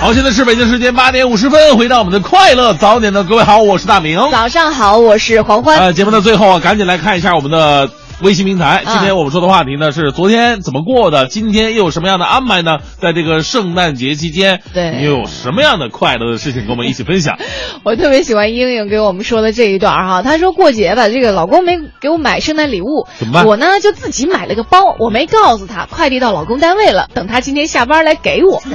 [0.00, 4.20] 好，现在是北京时间八点五十分，回到我们的快乐早点的各位好，我是大明。
[4.30, 5.78] 早上好，我是黄欢。
[5.78, 7.90] 呃，节目的最后啊，赶紧来看一下我们的。
[8.20, 12.78] 微信平台，今天我们说的话题呢是昨天怎么过的，今天又有什么样的安排呢？
[13.00, 17.38] 在这个圣诞节期间，对你有什么样的快乐的事情跟我们一起分享？
[17.84, 23.46] 我特别喜欢英英给我们说的这一段哈，她说过节吧，这个老公没给我买圣诞礼物，怎么办？
[23.46, 28.60] 我呢就自己买了个包，我没告诉他，快递到老公单位了，等他今天下班来给我。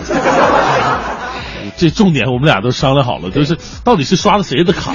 [1.78, 4.93] 这重点我们俩都商量好了，就是到底是刷的谁的卡，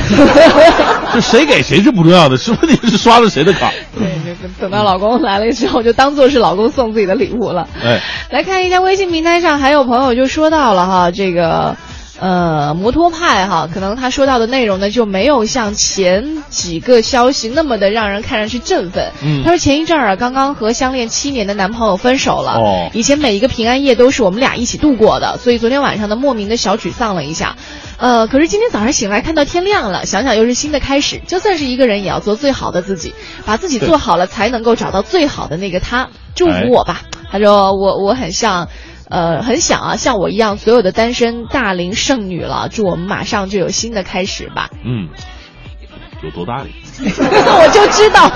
[1.15, 3.71] 就谁给谁是不重要的，是问题是刷的谁的卡。
[3.99, 7.69] 对，等到老公来了之后，就当做是老公送自己的礼物了。
[7.83, 8.01] 哎，
[8.31, 11.77] 来看一下微信平台上还有朋友就说到了哈，这个。
[12.21, 19.13] 呃，摩托派哈，可能他说到的内容呢就没有像前几个消息那么的让人看上去振奋。
[19.23, 22.59] 嗯，他说前一阵儿啊，刚刚和相恋七年的男朋友分手了。
[22.59, 27.57] 哦，以前每一个平安夜都是我们俩一起度过的，所以昨天晚上呢，莫名的小沮丧了一下。
[27.99, 31.21] 呃，可是今天早上醒来看到天亮了，想想又是新的开始。
[31.27, 33.15] 就算是一个人，也要做最好的自己，
[33.45, 36.09] 把自己做好了，才能够找到最好的那个他。
[36.35, 37.03] 祝福我吧。
[37.31, 38.69] 他说我我很像。
[39.11, 44.71] 呃，很想啊，像我一样，所有的单身大龄剩女了，祝我们马上就有新的开始吧。
[44.85, 45.09] 嗯，
[46.23, 46.71] 有多大力？
[46.99, 48.29] 我就知道。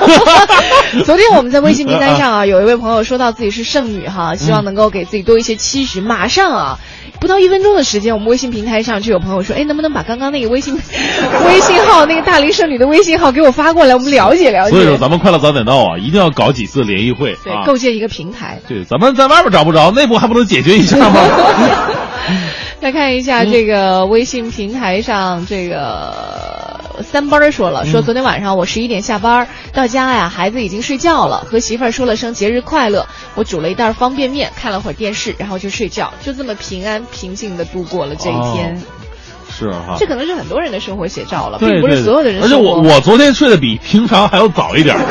[1.05, 6.01] 昨天我们在微信名单上啊，有一位朋友说到自己是剩女哈，希望能够给自己多一些期许。
[6.01, 6.79] 马上啊，
[7.23, 14.71] 不到一分钟的时间，我们微信平台上就有朋友说，哎，能不能把刚刚那个微信微信号那个大龄剩女的微信号给我发过来，我们了解了解。
[14.73, 18.61] 所以说，咱们快乐早点到啊，一定要搞几次联谊会，对，啊构建一个平台。
[18.69, 21.21] 对，咱们在外面找不着，内部还不能解决一下吗？
[22.83, 26.52] 再看一下这个微信平台上，这个
[27.03, 38.83] 三班儿说了，说昨天晚上我十一点下班到家呀，孩子已经睡觉了，和媳妇儿说了声节日快乐，我煮了一袋方便面，看了会儿电视，然后就睡觉，就这么平安平静的度过了这一天。
[39.51, 42.57] 是哈，这可能是很多人的生活写照了，对并不是所有的人而且。
[42.57, 45.03] 我我昨天睡得比平常还要早一点儿，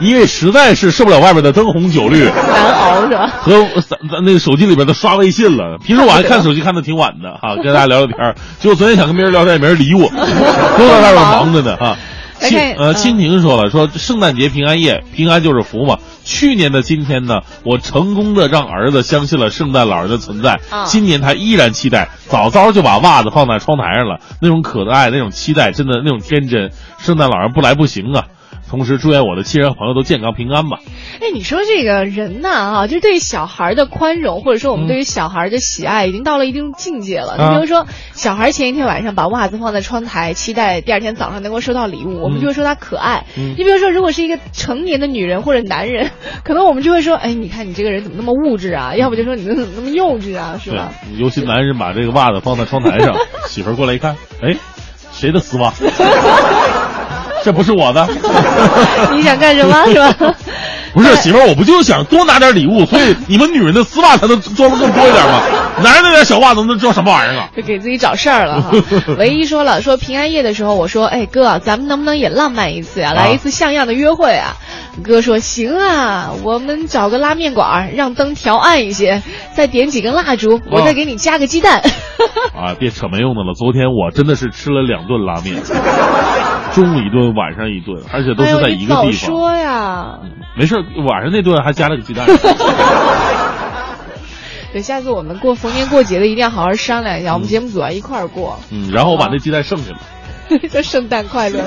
[0.00, 3.26] 因为实在是受不了外边的灯红酒绿 难熬是吧？
[3.40, 3.52] 和
[3.88, 5.78] 咱咱那个手机里边都刷微信了。
[5.84, 8.34] 平时我还看手机看的挺晚的哈，跟大家聊聊天儿。
[8.58, 10.08] 结果昨天想跟别人聊天，也没人理我，
[10.78, 11.96] 都在外边忙着呢啊。
[12.38, 15.96] 呃，嗯蜻蜓说了，说圣诞节平安夜，平安就是福嘛。
[16.22, 20.60] 去年的今天呢，我成功的让儿子相信了圣诞老人的存在。
[20.70, 24.18] 啊今年他依然期待，早早就把袜子放在窗台上了。
[24.42, 28.24] 那种可爱，那种期待，真的那种天真，圣诞老人不来不行啊。
[28.68, 30.80] 同时祝愿我的亲人和朋友都健康平安吧。
[31.20, 37.36] 哎，你说这个人呐，啊，就是对小孩的宽容，或者说我们对于小孩的喜爱，已经到了一定境界了。
[37.36, 43.24] 啊你比如说，小孩前一天晚上把袜子放在窗台，期待第二天早上能够收到礼物，我们就会说他可爱。
[43.36, 46.10] 嗯你比如说，如果是一个成年的女人或者男人，
[46.44, 48.94] 可能我们就会说，哎，你看你这个人怎么那么物质啊？
[48.98, 53.14] 要不就说你怎么那么幼稚啊，是吧？，尤其男人把这个袜子放在窗台上，
[53.46, 54.56] 媳妇儿过来一看，哎，
[55.12, 55.72] 谁的丝袜？
[57.46, 58.04] 这不是我的。
[59.14, 60.34] 你想干什么是吧？
[60.96, 65.42] 不是媳妇儿，我不就想多拿点礼物，所以 你们女人的丝袜才能装的更多一点吗？
[65.84, 67.50] 男人那点小袜子能装什么玩意儿啊？
[67.54, 68.70] 就 给自己找事儿了哈。
[69.18, 74.56] 唯一说了，说平安夜的时候，我说，哎哥，咱们能不能也浪漫一次呀、来一次像样的约会啊？
[75.04, 79.22] 哥说行啊，我们找个拉面馆，让灯调暗一些，
[79.54, 81.82] 再点几根蜡烛，我再给你加个鸡蛋。
[82.54, 83.52] 啊，别扯没用的了。
[83.54, 85.62] 昨天我真的是吃了两顿拉面，
[86.72, 89.12] 中午一顿，晚上一顿，而且都是在一个地方。
[89.12, 90.20] 说呀！
[90.56, 92.26] 没事儿，晚上那顿还加了个鸡蛋。
[94.72, 98.58] 对，下次我们过逢年过节的一定要好好商量一下，我们节目组要一块儿过。
[98.70, 99.98] 嗯，然后我把那鸡蛋剩下 了。
[100.70, 101.58] 叫圣诞快乐。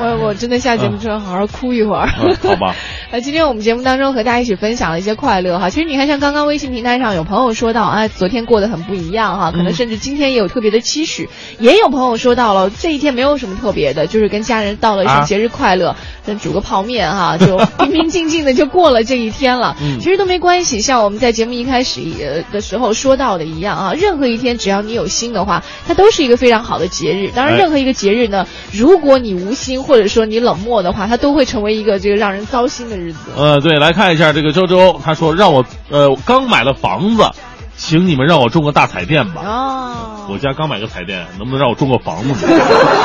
[0.00, 2.06] 我我真的下节目之后好好哭一会儿。
[2.20, 2.74] 嗯，好吧。
[3.10, 5.70] 呃，今天我们节目当中和大家一起分享了一些快乐哈。
[5.70, 11.26] 其实你看，像刚刚微信平台上有朋友说到，啊，昨天过得很不一样哈，可能嗯甚至今天也有特别的期许。
[11.58, 15.96] 也有朋友说到了这一天没有什么特别的，就是跟家人道了一声啊节日快乐，
[16.26, 19.74] 跟煮个泡面哈，就 平平静静的就过了这一天了。
[19.80, 27.30] 嗯其实都没关系，像我们在节目一开始呃的时候说到的一样啊，任何一天只要你有心的话，它都是一个非常好的节日。
[27.34, 33.30] 当然，哎任何一个节日呢，如果你无心或者说你冷漠的话，它都会成为一个这个让人糟心的日子。
[33.36, 37.30] 呃，对，来看一下这个周周，他说让我呃刚买了房子，
[37.76, 39.42] 请你们让我中个大彩电吧。
[39.44, 42.46] 哦，我家刚买个彩电，能不能让我中个房子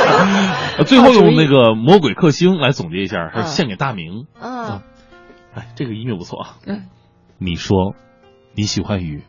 [0.86, 4.26] 最后用那个魔鬼克星来总结一下，献给大明。
[4.40, 4.82] 啊，
[5.54, 6.56] 哎，这个音乐不错啊。
[6.66, 6.86] 嗯，
[7.38, 7.96] 你说
[8.56, 9.24] 你喜欢雨，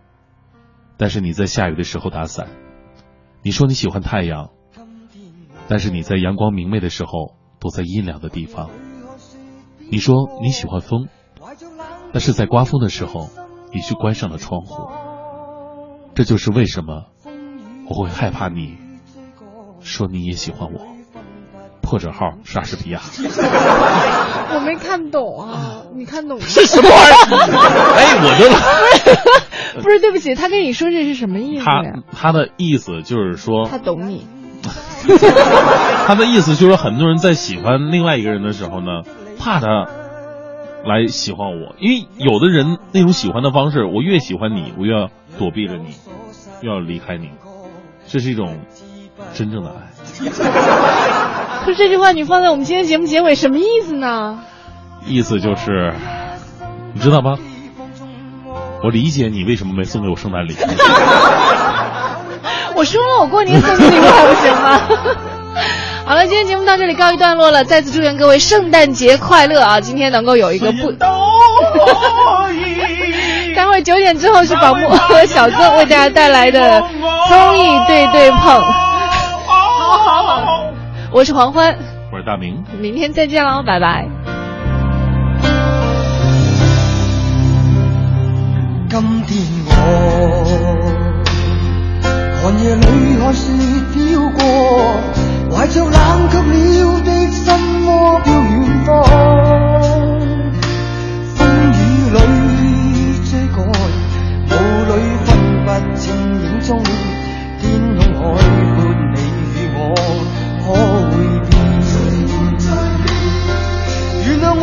[0.96, 2.46] 但是你在下雨的时候打伞；
[3.42, 4.50] 你说你喜欢太阳，
[5.68, 8.68] 但是你在阳光明媚的时候躲在阴凉的地方；
[9.90, 11.08] 你说你喜欢风，
[12.12, 13.28] 但是在刮风的时候
[13.72, 14.88] 你却关上了窗户。
[16.14, 17.06] 这就是为什么
[17.88, 18.76] 我会害怕你
[19.80, 20.86] 说你也喜欢我。
[21.82, 23.00] 破折号莎士比亚。
[24.54, 26.44] 我没看懂啊，你看懂吗？
[26.46, 27.52] 是什么玩意儿？
[27.94, 28.28] 哎，我
[29.74, 31.64] 就 不是，对不起，他跟你说这是什么意思？
[32.12, 34.26] 他的意思就是说，他懂你。
[36.06, 39.02] 他的意思就是说，很多人在喜欢另外一个人的时候呢，
[39.44, 39.86] 怕他
[40.86, 45.94] 来喜欢我，因为有的人那种喜欢的方式，我越喜欢你，我越要躲避着你，
[46.62, 47.28] 越要离开你，
[48.06, 48.60] 这是一种
[49.34, 49.92] 真正的爱。
[51.62, 54.40] 可是这句话你放在我们今天节目结尾什么意思呢？
[55.06, 55.92] 意思就是，
[56.94, 57.36] 你知道吗？
[58.82, 60.56] 我理解你为什么没送给我圣诞礼物。
[62.76, 64.80] 我说了，我过年送你礼物还不行吗？
[66.06, 69.80] 好了，今天节目到这里告一段落了，再次祝愿各位圣诞节快乐啊！
[69.80, 70.92] 今天能够有一个不，
[73.56, 76.80] 待会九点之后是宝木 和小哥为大家带来的
[77.28, 78.38] 综艺对对碰。
[79.46, 80.64] 好好好，
[81.10, 81.74] 我是黄欢，
[82.12, 82.62] 我是大明。
[82.78, 84.06] 明天再见喽，拜拜。
[88.90, 89.72] 今天我
[92.42, 93.42] 寒夜里看雪
[93.92, 93.98] 飘
[94.30, 94.42] 過，
[95.50, 98.52] 怀着冷却了的心窝飘远
[98.84, 98.88] 方，
[101.36, 101.38] 风
[101.72, 101.80] 雨
[102.14, 102.18] 里
[103.30, 103.56] 追赶，
[104.50, 104.52] 雾
[104.86, 104.92] 里
[105.24, 105.28] 分
[105.64, 106.02] 不清
[106.42, 106.82] 影踪，
[107.60, 107.62] 天
[107.96, 108.38] 空海
[108.74, 108.76] 阔
[109.14, 109.16] 你
[109.54, 109.78] 与我
[110.60, 110.64] 可
[111.10, 111.12] 会
[111.48, 111.52] 变？
[114.26, 114.62] 原谅我。